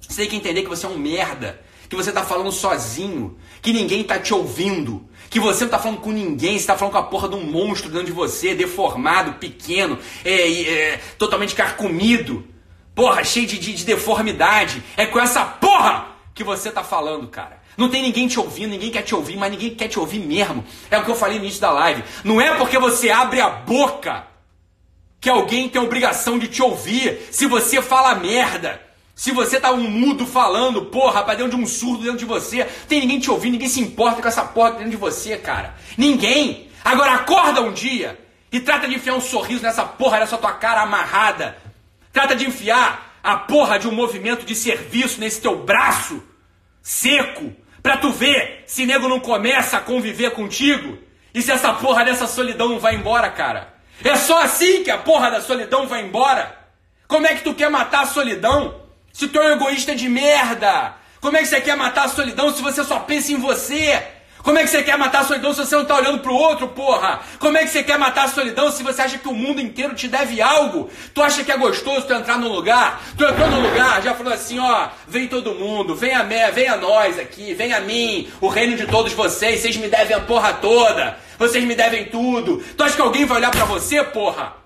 você 0.00 0.22
tem 0.22 0.30
que 0.30 0.36
entender 0.36 0.62
que 0.62 0.68
você 0.68 0.86
é 0.86 0.88
um 0.88 0.98
merda, 0.98 1.60
que 1.88 1.96
você 1.96 2.10
tá 2.10 2.22
falando 2.24 2.50
sozinho, 2.50 3.36
que 3.60 3.72
ninguém 3.72 4.02
tá 4.02 4.18
te 4.18 4.32
ouvindo, 4.32 5.06
que 5.28 5.38
você 5.38 5.64
não 5.64 5.70
tá 5.70 5.78
falando 5.78 6.00
com 6.00 6.10
ninguém, 6.10 6.58
você 6.58 6.66
tá 6.66 6.76
falando 6.76 6.92
com 6.92 6.98
a 6.98 7.02
porra 7.02 7.28
de 7.28 7.34
um 7.34 7.44
monstro 7.44 7.90
dentro 7.90 8.06
de 8.06 8.12
você, 8.12 8.54
deformado, 8.54 9.34
pequeno, 9.34 9.98
é, 10.24 10.62
é, 10.62 11.00
totalmente 11.18 11.54
carcomido, 11.54 12.46
porra, 12.94 13.22
cheio 13.22 13.46
de, 13.46 13.58
de, 13.58 13.74
de 13.74 13.84
deformidade. 13.84 14.82
É 14.96 15.04
com 15.04 15.20
essa 15.20 15.44
porra 15.44 16.06
que 16.34 16.42
você 16.42 16.70
tá 16.70 16.82
falando, 16.82 17.28
cara. 17.28 17.62
Não 17.76 17.88
tem 17.88 18.02
ninguém 18.02 18.28
te 18.28 18.38
ouvindo, 18.38 18.70
ninguém 18.70 18.90
quer 18.90 19.02
te 19.02 19.14
ouvir, 19.14 19.36
mas 19.36 19.50
ninguém 19.50 19.74
quer 19.74 19.88
te 19.88 19.98
ouvir 19.98 20.20
mesmo. 20.20 20.64
É 20.90 20.98
o 20.98 21.04
que 21.04 21.10
eu 21.10 21.16
falei 21.16 21.38
no 21.38 21.44
início 21.44 21.60
da 21.60 21.70
live. 21.70 22.04
Não 22.22 22.40
é 22.40 22.54
porque 22.54 22.78
você 22.78 23.10
abre 23.10 23.40
a 23.40 23.48
boca 23.48 24.26
que 25.20 25.28
alguém 25.28 25.68
tem 25.68 25.80
obrigação 25.80 26.38
de 26.38 26.48
te 26.48 26.62
ouvir 26.62 27.28
se 27.30 27.46
você 27.46 27.82
fala 27.82 28.14
merda. 28.14 28.80
Se 29.14 29.30
você 29.30 29.60
tá 29.60 29.72
um 29.72 29.88
mudo 29.88 30.26
falando, 30.26 30.86
porra, 30.86 31.22
pra 31.22 31.34
dentro 31.34 31.56
de 31.56 31.62
um 31.62 31.66
surdo 31.66 32.02
dentro 32.02 32.18
de 32.18 32.24
você, 32.24 32.64
tem 32.88 33.00
ninguém 33.00 33.20
te 33.20 33.30
ouvindo, 33.30 33.52
ninguém 33.52 33.68
se 33.68 33.80
importa 33.80 34.20
com 34.20 34.28
essa 34.28 34.44
porra 34.44 34.72
dentro 34.72 34.90
de 34.90 34.96
você, 34.96 35.36
cara. 35.36 35.74
Ninguém. 35.96 36.68
Agora 36.84 37.14
acorda 37.14 37.62
um 37.62 37.72
dia 37.72 38.18
e 38.52 38.60
trata 38.60 38.86
de 38.88 38.96
enfiar 38.96 39.14
um 39.14 39.20
sorriso 39.20 39.62
nessa 39.62 39.84
porra 39.84 40.18
nessa 40.18 40.36
tua 40.36 40.52
cara 40.52 40.82
amarrada. 40.82 41.56
Trata 42.12 42.36
de 42.36 42.46
enfiar 42.46 43.18
a 43.22 43.36
porra 43.36 43.78
de 43.78 43.88
um 43.88 43.92
movimento 43.92 44.44
de 44.44 44.54
serviço 44.54 45.20
nesse 45.20 45.40
teu 45.40 45.56
braço 45.56 46.22
seco, 46.84 47.50
pra 47.84 47.98
tu 47.98 48.10
ver 48.10 48.64
se 48.66 48.86
nego 48.86 49.06
não 49.10 49.20
começa 49.20 49.76
a 49.76 49.80
conviver 49.80 50.30
contigo 50.30 50.96
e 51.34 51.42
se 51.42 51.52
essa 51.52 51.70
porra 51.74 52.02
dessa 52.02 52.26
solidão 52.26 52.70
não 52.70 52.78
vai 52.78 52.94
embora, 52.94 53.28
cara. 53.28 53.74
É 54.02 54.16
só 54.16 54.40
assim 54.40 54.82
que 54.82 54.90
a 54.90 54.96
porra 54.96 55.30
da 55.30 55.42
solidão 55.42 55.86
vai 55.86 56.00
embora. 56.00 56.56
Como 57.06 57.26
é 57.26 57.34
que 57.34 57.44
tu 57.44 57.52
quer 57.52 57.68
matar 57.68 58.04
a 58.04 58.06
solidão 58.06 58.80
se 59.12 59.28
tu 59.28 59.38
é 59.38 59.50
um 59.50 59.56
egoísta 59.56 59.94
de 59.94 60.08
merda? 60.08 60.94
Como 61.20 61.36
é 61.36 61.40
que 61.40 61.46
você 61.46 61.60
quer 61.60 61.76
matar 61.76 62.06
a 62.06 62.08
solidão 62.08 62.54
se 62.54 62.62
você 62.62 62.82
só 62.82 63.00
pensa 63.00 63.32
em 63.32 63.36
você? 63.36 64.02
Como 64.44 64.58
é 64.58 64.62
que 64.62 64.68
você 64.68 64.82
quer 64.82 64.98
matar 64.98 65.22
a 65.22 65.24
solidão 65.24 65.54
se 65.54 65.64
você 65.64 65.74
não 65.74 65.86
tá 65.86 65.96
olhando 65.96 66.18
pro 66.18 66.34
outro, 66.34 66.68
porra? 66.68 67.20
Como 67.38 67.56
é 67.56 67.62
que 67.62 67.70
você 67.70 67.82
quer 67.82 67.98
matar 67.98 68.26
a 68.26 68.28
solidão 68.28 68.70
se 68.70 68.82
você 68.82 69.00
acha 69.00 69.16
que 69.16 69.26
o 69.26 69.32
mundo 69.32 69.58
inteiro 69.58 69.94
te 69.94 70.06
deve 70.06 70.42
algo? 70.42 70.90
Tu 71.14 71.22
acha 71.22 71.42
que 71.42 71.50
é 71.50 71.56
gostoso 71.56 72.06
tu 72.06 72.12
entrar 72.12 72.38
num 72.38 72.52
lugar? 72.52 73.02
Tu 73.16 73.24
entrou 73.24 73.48
num 73.48 73.62
lugar, 73.62 74.02
já 74.02 74.14
falou 74.14 74.34
assim, 74.34 74.58
ó, 74.58 74.88
vem 75.08 75.28
todo 75.28 75.54
mundo, 75.54 75.96
vem 75.96 76.12
a 76.12 76.22
mé, 76.22 76.50
vem 76.50 76.68
a 76.68 76.76
nós 76.76 77.18
aqui, 77.18 77.54
vem 77.54 77.72
a 77.72 77.80
mim, 77.80 78.28
o 78.38 78.48
reino 78.48 78.76
de 78.76 78.86
todos 78.86 79.14
vocês, 79.14 79.60
vocês 79.60 79.78
me 79.78 79.88
devem 79.88 80.14
a 80.14 80.20
porra 80.20 80.52
toda. 80.52 81.16
Vocês 81.38 81.64
me 81.64 81.74
devem 81.74 82.04
tudo. 82.04 82.62
Tu 82.76 82.84
acha 82.84 82.94
que 82.94 83.02
alguém 83.02 83.24
vai 83.24 83.38
olhar 83.38 83.50
para 83.50 83.64
você, 83.64 84.04
porra? 84.04 84.63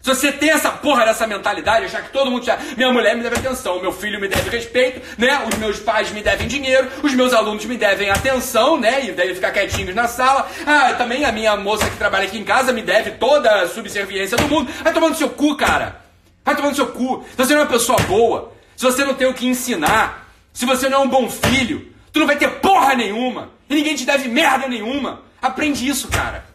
Se 0.00 0.08
você 0.08 0.32
tem 0.32 0.50
essa 0.50 0.70
porra 0.70 1.04
dessa 1.04 1.26
mentalidade, 1.26 1.84
achar 1.84 2.02
que 2.02 2.10
todo 2.10 2.30
mundo 2.30 2.44
já. 2.44 2.56
Minha 2.74 2.90
mulher 2.90 3.14
me 3.14 3.22
deve 3.22 3.36
atenção, 3.36 3.80
meu 3.80 3.92
filho 3.92 4.18
me 4.18 4.28
deve 4.28 4.48
respeito, 4.48 5.00
né? 5.18 5.46
Os 5.46 5.58
meus 5.58 5.78
pais 5.78 6.10
me 6.10 6.22
devem 6.22 6.48
dinheiro, 6.48 6.88
os 7.02 7.12
meus 7.12 7.34
alunos 7.34 7.66
me 7.66 7.76
devem 7.76 8.08
atenção, 8.08 8.80
né? 8.80 9.04
E 9.04 9.12
devem 9.12 9.34
ficar 9.34 9.50
quietinhos 9.50 9.94
na 9.94 10.08
sala. 10.08 10.48
Ah, 10.66 10.94
também 10.94 11.26
a 11.26 11.32
minha 11.32 11.54
moça 11.54 11.88
que 11.88 11.96
trabalha 11.96 12.24
aqui 12.24 12.38
em 12.38 12.44
casa 12.44 12.72
me 12.72 12.80
deve 12.80 13.12
toda 13.12 13.62
a 13.62 13.68
subserviência 13.68 14.38
do 14.38 14.48
mundo. 14.48 14.72
Vai 14.82 14.92
tomando 14.92 15.16
seu 15.16 15.28
cu, 15.28 15.54
cara. 15.54 16.00
Vai 16.42 16.56
tomando 16.56 16.76
seu 16.76 16.86
cu. 16.86 17.22
Se 17.30 17.36
você 17.36 17.52
não 17.52 17.60
é 17.60 17.64
uma 17.64 17.70
pessoa 17.70 17.98
boa, 18.00 18.54
se 18.74 18.84
você 18.84 19.04
não 19.04 19.12
tem 19.12 19.28
o 19.28 19.34
que 19.34 19.46
ensinar, 19.46 20.28
se 20.50 20.64
você 20.64 20.88
não 20.88 21.02
é 21.02 21.04
um 21.04 21.08
bom 21.08 21.28
filho, 21.28 21.92
tu 22.10 22.20
não 22.20 22.26
vai 22.26 22.36
ter 22.36 22.48
porra 22.48 22.94
nenhuma. 22.94 23.50
E 23.68 23.74
ninguém 23.74 23.94
te 23.94 24.06
deve 24.06 24.30
merda 24.30 24.66
nenhuma. 24.66 25.20
Aprende 25.42 25.86
isso, 25.86 26.08
cara. 26.08 26.46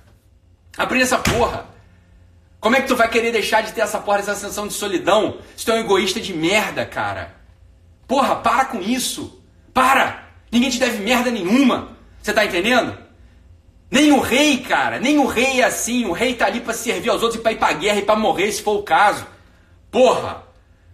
Aprende 0.75 1.03
essa 1.03 1.19
porra. 1.19 1.74
Como 2.65 2.75
é 2.75 2.82
que 2.82 2.88
tu 2.88 2.95
vai 2.95 3.08
querer 3.08 3.32
deixar 3.32 3.62
de 3.62 3.73
ter 3.73 3.82
essa 3.82 3.99
porra, 3.99 4.17
essa 4.17 4.34
sensação 4.34 4.67
de 4.67 4.73
solidão 4.73 5.38
se 5.56 5.63
tu 5.63 5.71
é 5.71 5.75
um 5.75 5.82
egoísta 5.82 6.19
de 6.19 6.34
merda, 6.34 6.84
cara? 6.84 7.36
Porra, 8.08 8.38
para 8.38 8.65
com 8.65 8.82
isso. 8.82 9.39
Para! 9.71 10.30
Ninguém 10.51 10.71
te 10.71 10.80
deve 10.80 10.97
merda 11.04 11.30
nenhuma. 11.30 11.89
Você 12.19 12.34
tá 12.34 12.43
entendendo? 12.43 12.97
Nem 13.91 14.12
o 14.12 14.19
rei, 14.19 14.58
cara, 14.58 14.99
nem 14.99 15.19
o 15.19 15.28
rei 15.28 15.62
é 15.62 15.65
assim. 15.65 16.06
O 16.06 16.12
rei 16.12 16.34
tá 16.34 16.47
ali 16.47 16.60
para 16.60 16.73
servir 16.73 17.12
aos 17.12 17.21
outros 17.21 17.39
e 17.39 17.43
pra 17.43 17.51
ir 17.51 17.60
pra 17.60 17.71
guerra 17.71 17.99
e 17.99 18.01
pra 18.01 18.15
morrer, 18.15 18.51
se 18.51 18.63
for 18.63 18.80
o 18.80 18.84
caso. 18.84 19.28
Porra! 19.91 20.41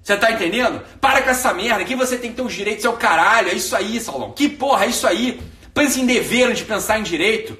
Você 0.04 0.18
tá 0.18 0.30
entendendo? 0.30 0.82
Para 1.00 1.22
com 1.22 1.30
essa 1.30 1.54
merda. 1.54 1.86
Quem 1.86 1.96
você 1.96 2.18
tem 2.18 2.32
que 2.32 2.36
ter 2.36 2.42
os 2.42 2.54
direitos 2.54 2.84
é 2.84 2.90
o 2.90 2.98
caralho. 2.98 3.48
É 3.48 3.54
isso 3.54 3.74
aí, 3.78 3.98
Saulão. 4.02 4.34
Que 4.34 4.50
porra, 4.50 4.84
é 4.84 4.90
isso 4.90 5.08
aí. 5.08 5.42
Pense 5.74 6.02
em 6.02 6.06
dever 6.06 6.48
antes 6.48 6.58
de 6.58 6.66
pensar 6.66 7.00
em 7.00 7.04
direito. 7.04 7.58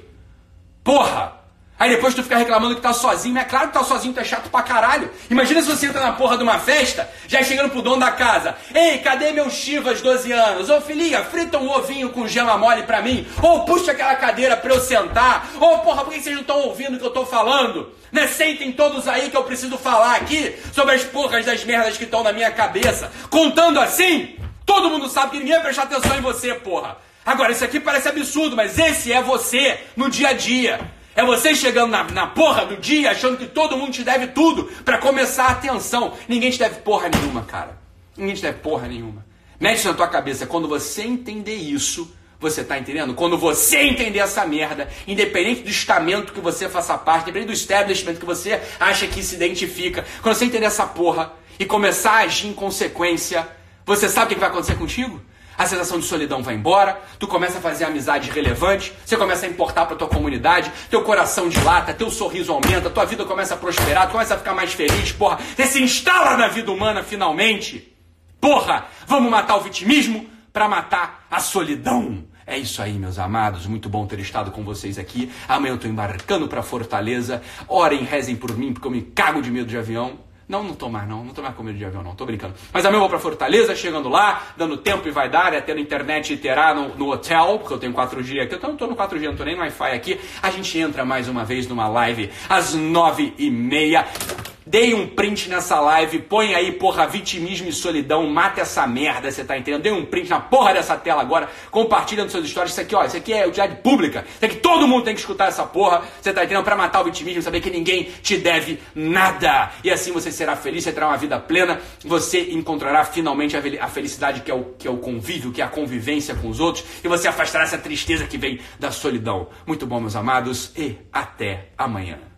Porra! 0.84 1.40
Aí 1.82 1.90
depois 1.90 2.14
tu 2.14 2.22
fica 2.22 2.36
reclamando 2.36 2.76
que 2.76 2.80
tá 2.80 2.92
sozinho, 2.92 3.34
mas 3.34 3.42
é 3.42 3.48
claro 3.48 3.66
que 3.66 3.74
tá 3.74 3.82
sozinho, 3.82 4.14
tu 4.14 4.20
é 4.20 4.24
chato 4.24 4.48
pra 4.48 4.62
caralho. 4.62 5.10
Imagina 5.28 5.60
se 5.60 5.66
você 5.66 5.86
entra 5.86 6.00
na 6.00 6.12
porra 6.12 6.36
de 6.36 6.44
uma 6.44 6.56
festa, 6.60 7.10
já 7.26 7.42
chegando 7.42 7.70
pro 7.70 7.82
dono 7.82 7.98
da 7.98 8.12
casa. 8.12 8.54
Ei, 8.72 8.98
cadê 8.98 9.32
meu 9.32 9.50
Chivas 9.50 10.00
12 10.00 10.30
anos? 10.30 10.70
Ô 10.70 10.80
filhinha, 10.80 11.24
frita 11.24 11.58
um 11.58 11.68
ovinho 11.68 12.10
com 12.10 12.24
gema 12.28 12.56
mole 12.56 12.84
pra 12.84 13.02
mim. 13.02 13.26
Ou 13.42 13.64
puxa 13.64 13.90
aquela 13.90 14.14
cadeira 14.14 14.56
pra 14.56 14.72
eu 14.72 14.80
sentar. 14.80 15.50
Ou 15.58 15.80
porra, 15.80 16.04
por 16.04 16.12
que 16.12 16.20
vocês 16.20 16.36
não 16.36 16.42
estão 16.42 16.60
ouvindo 16.60 16.94
o 16.94 16.98
que 17.00 17.04
eu 17.04 17.10
tô 17.10 17.26
falando? 17.26 17.92
Né? 18.12 18.28
Sentem 18.28 18.70
todos 18.70 19.08
aí 19.08 19.28
que 19.28 19.36
eu 19.36 19.42
preciso 19.42 19.76
falar 19.76 20.14
aqui 20.14 20.56
sobre 20.72 20.94
as 20.94 21.02
porras 21.02 21.44
das 21.44 21.64
merdas 21.64 21.98
que 21.98 22.04
estão 22.04 22.22
na 22.22 22.32
minha 22.32 22.52
cabeça. 22.52 23.10
Contando 23.28 23.80
assim, 23.80 24.36
todo 24.64 24.88
mundo 24.88 25.08
sabe 25.08 25.32
que 25.32 25.38
ninguém 25.38 25.54
vai 25.54 25.64
prestar 25.64 25.82
atenção 25.82 26.16
em 26.16 26.20
você, 26.20 26.54
porra. 26.54 26.96
Agora, 27.26 27.50
isso 27.50 27.64
aqui 27.64 27.80
parece 27.80 28.08
absurdo, 28.08 28.54
mas 28.54 28.78
esse 28.78 29.12
é 29.12 29.20
você 29.20 29.80
no 29.96 30.08
dia 30.08 30.28
a 30.28 30.32
dia. 30.32 31.01
É 31.14 31.24
você 31.24 31.54
chegando 31.54 31.90
na, 31.90 32.04
na 32.04 32.26
porra 32.26 32.64
do 32.64 32.76
dia 32.76 33.10
achando 33.10 33.36
que 33.36 33.46
todo 33.46 33.76
mundo 33.76 33.92
te 33.92 34.02
deve 34.02 34.28
tudo 34.28 34.64
para 34.84 34.98
começar 34.98 35.46
a 35.46 35.50
atenção. 35.50 36.14
Ninguém 36.26 36.50
te 36.50 36.58
deve 36.58 36.76
porra 36.80 37.08
nenhuma, 37.08 37.42
cara. 37.42 37.78
Ninguém 38.16 38.34
te 38.34 38.42
deve 38.42 38.58
porra 38.58 38.88
nenhuma. 38.88 39.24
Mete 39.60 39.78
isso 39.78 39.88
na 39.88 39.94
tua 39.94 40.08
cabeça. 40.08 40.46
Quando 40.46 40.66
você 40.66 41.02
entender 41.02 41.54
isso, 41.54 42.12
você 42.40 42.64
tá 42.64 42.78
entendendo? 42.78 43.14
Quando 43.14 43.38
você 43.38 43.78
entender 43.78 44.18
essa 44.18 44.44
merda, 44.44 44.88
independente 45.06 45.62
do 45.62 45.70
estamento 45.70 46.32
que 46.32 46.40
você 46.40 46.68
faça 46.68 46.98
parte, 46.98 47.22
independente 47.22 47.48
do 47.48 47.52
establishment 47.52 48.16
que 48.16 48.24
você 48.24 48.60
acha 48.80 49.06
que 49.06 49.22
se 49.22 49.36
identifica, 49.36 50.04
quando 50.22 50.34
você 50.34 50.46
entender 50.46 50.66
essa 50.66 50.86
porra 50.86 51.32
e 51.58 51.64
começar 51.64 52.12
a 52.12 52.22
agir 52.22 52.48
em 52.48 52.52
consequência, 52.52 53.46
você 53.86 54.08
sabe 54.08 54.32
o 54.32 54.34
que 54.34 54.40
vai 54.40 54.48
acontecer 54.48 54.74
contigo? 54.74 55.20
A 55.56 55.66
sensação 55.66 55.98
de 55.98 56.06
solidão 56.06 56.42
vai 56.42 56.54
embora, 56.54 57.00
tu 57.18 57.26
começa 57.26 57.58
a 57.58 57.60
fazer 57.60 57.84
amizade 57.84 58.30
relevante, 58.30 58.92
você 59.04 59.16
começa 59.16 59.46
a 59.46 59.48
importar 59.48 59.86
para 59.86 59.96
tua 59.96 60.08
comunidade, 60.08 60.72
teu 60.90 61.02
coração 61.02 61.48
dilata, 61.48 61.94
teu 61.94 62.10
sorriso 62.10 62.52
aumenta, 62.52 62.90
tua 62.90 63.04
vida 63.04 63.24
começa 63.24 63.54
a 63.54 63.56
prosperar, 63.56 64.06
tu 64.06 64.12
começa 64.12 64.34
a 64.34 64.38
ficar 64.38 64.54
mais 64.54 64.72
feliz, 64.72 65.12
porra, 65.12 65.38
você 65.56 65.66
se 65.66 65.82
instala 65.82 66.36
na 66.36 66.48
vida 66.48 66.70
humana 66.70 67.02
finalmente. 67.02 67.92
Porra, 68.40 68.86
vamos 69.06 69.30
matar 69.30 69.56
o 69.56 69.60
vitimismo 69.60 70.28
para 70.52 70.68
matar 70.68 71.26
a 71.30 71.38
solidão. 71.38 72.24
É 72.44 72.58
isso 72.58 72.82
aí, 72.82 72.94
meus 72.94 73.18
amados. 73.18 73.66
Muito 73.66 73.88
bom 73.88 74.04
ter 74.04 74.18
estado 74.18 74.50
com 74.50 74.64
vocês 74.64 74.98
aqui. 74.98 75.30
Amanhã 75.48 75.74
eu 75.74 75.78
tô 75.78 75.86
embarcando 75.86 76.48
para 76.48 76.62
Fortaleza. 76.62 77.40
Orem, 77.68 78.02
rezem 78.02 78.34
por 78.34 78.56
mim, 78.56 78.72
porque 78.72 78.86
eu 78.86 78.90
me 78.90 79.02
cago 79.02 79.40
de 79.40 79.50
medo 79.50 79.66
de 79.66 79.78
avião. 79.78 80.18
Não, 80.52 80.62
não 80.62 80.74
tô 80.74 80.90
mais 80.90 81.08
não, 81.08 81.24
não 81.24 81.32
tô 81.32 81.40
mais 81.40 81.54
com 81.54 81.62
medo 81.62 81.78
de 81.78 81.84
avião 81.86 82.02
não, 82.02 82.14
tô 82.14 82.26
brincando. 82.26 82.52
Mas 82.70 82.84
amanhã 82.84 82.98
eu 82.98 83.00
vou 83.00 83.08
pra 83.08 83.18
Fortaleza, 83.18 83.74
chegando 83.74 84.10
lá, 84.10 84.48
dando 84.54 84.76
tempo 84.76 85.08
e 85.08 85.10
vai 85.10 85.30
dar, 85.30 85.54
é 85.54 85.62
tendo 85.62 85.80
internet 85.80 86.34
e 86.34 86.36
terá 86.36 86.74
no, 86.74 86.94
no, 86.94 87.10
hotel, 87.10 87.58
porque 87.58 87.72
eu 87.72 87.78
tenho 87.78 87.94
4G 87.94 88.42
aqui, 88.42 88.54
eu 88.54 88.76
tô 88.76 88.86
no 88.86 88.94
4G, 88.94 89.22
não 89.22 89.34
tô 89.34 89.44
nem 89.44 89.54
no 89.54 89.62
Wi-Fi 89.62 89.92
aqui. 89.92 90.20
A 90.42 90.50
gente 90.50 90.78
entra 90.78 91.06
mais 91.06 91.26
uma 91.26 91.42
vez 91.42 91.66
numa 91.66 91.88
live 91.88 92.30
às 92.50 92.76
9h30. 92.76 94.41
Dei 94.72 94.94
um 94.94 95.06
print 95.06 95.50
nessa 95.50 95.78
live, 95.80 96.20
põe 96.20 96.54
aí, 96.54 96.72
porra, 96.72 97.06
vitimismo 97.06 97.68
e 97.68 97.72
solidão, 97.74 98.26
mata 98.26 98.62
essa 98.62 98.86
merda, 98.86 99.30
você 99.30 99.44
tá 99.44 99.58
entendendo? 99.58 99.82
Dei 99.82 99.92
um 99.92 100.06
print 100.06 100.30
na 100.30 100.40
porra 100.40 100.72
dessa 100.72 100.96
tela 100.96 101.20
agora, 101.20 101.50
compartilha 101.70 102.22
nos 102.22 102.32
seus 102.32 102.48
stories. 102.48 102.72
Isso 102.72 102.80
aqui, 102.80 102.94
ó, 102.94 103.04
isso 103.04 103.18
aqui 103.18 103.34
é 103.34 103.46
utilidade 103.46 103.82
pública. 103.82 104.24
Isso 104.26 104.46
aqui 104.46 104.56
todo 104.56 104.88
mundo 104.88 105.04
tem 105.04 105.12
que 105.12 105.20
escutar 105.20 105.48
essa 105.48 105.64
porra, 105.64 106.02
você 106.18 106.32
tá 106.32 106.42
entendendo? 106.42 106.64
Pra 106.64 106.74
matar 106.74 107.02
o 107.02 107.04
vitimismo, 107.04 107.42
saber 107.42 107.60
que 107.60 107.68
ninguém 107.68 108.04
te 108.22 108.38
deve 108.38 108.78
nada. 108.94 109.72
E 109.84 109.90
assim 109.90 110.10
você 110.10 110.32
será 110.32 110.56
feliz, 110.56 110.84
você 110.84 110.92
terá 110.92 111.08
uma 111.08 111.18
vida 111.18 111.38
plena, 111.38 111.78
você 112.02 112.52
encontrará 112.52 113.04
finalmente 113.04 113.54
a 113.54 113.88
felicidade 113.88 114.40
que 114.40 114.50
é, 114.50 114.54
o, 114.54 114.72
que 114.78 114.88
é 114.88 114.90
o 114.90 114.96
convívio, 114.96 115.52
que 115.52 115.60
é 115.60 115.66
a 115.66 115.68
convivência 115.68 116.34
com 116.34 116.48
os 116.48 116.60
outros, 116.60 116.82
e 117.04 117.08
você 117.08 117.28
afastará 117.28 117.64
essa 117.64 117.76
tristeza 117.76 118.26
que 118.26 118.38
vem 118.38 118.58
da 118.80 118.90
solidão. 118.90 119.48
Muito 119.66 119.86
bom, 119.86 120.00
meus 120.00 120.16
amados, 120.16 120.72
e 120.74 120.96
até 121.12 121.66
amanhã. 121.76 122.31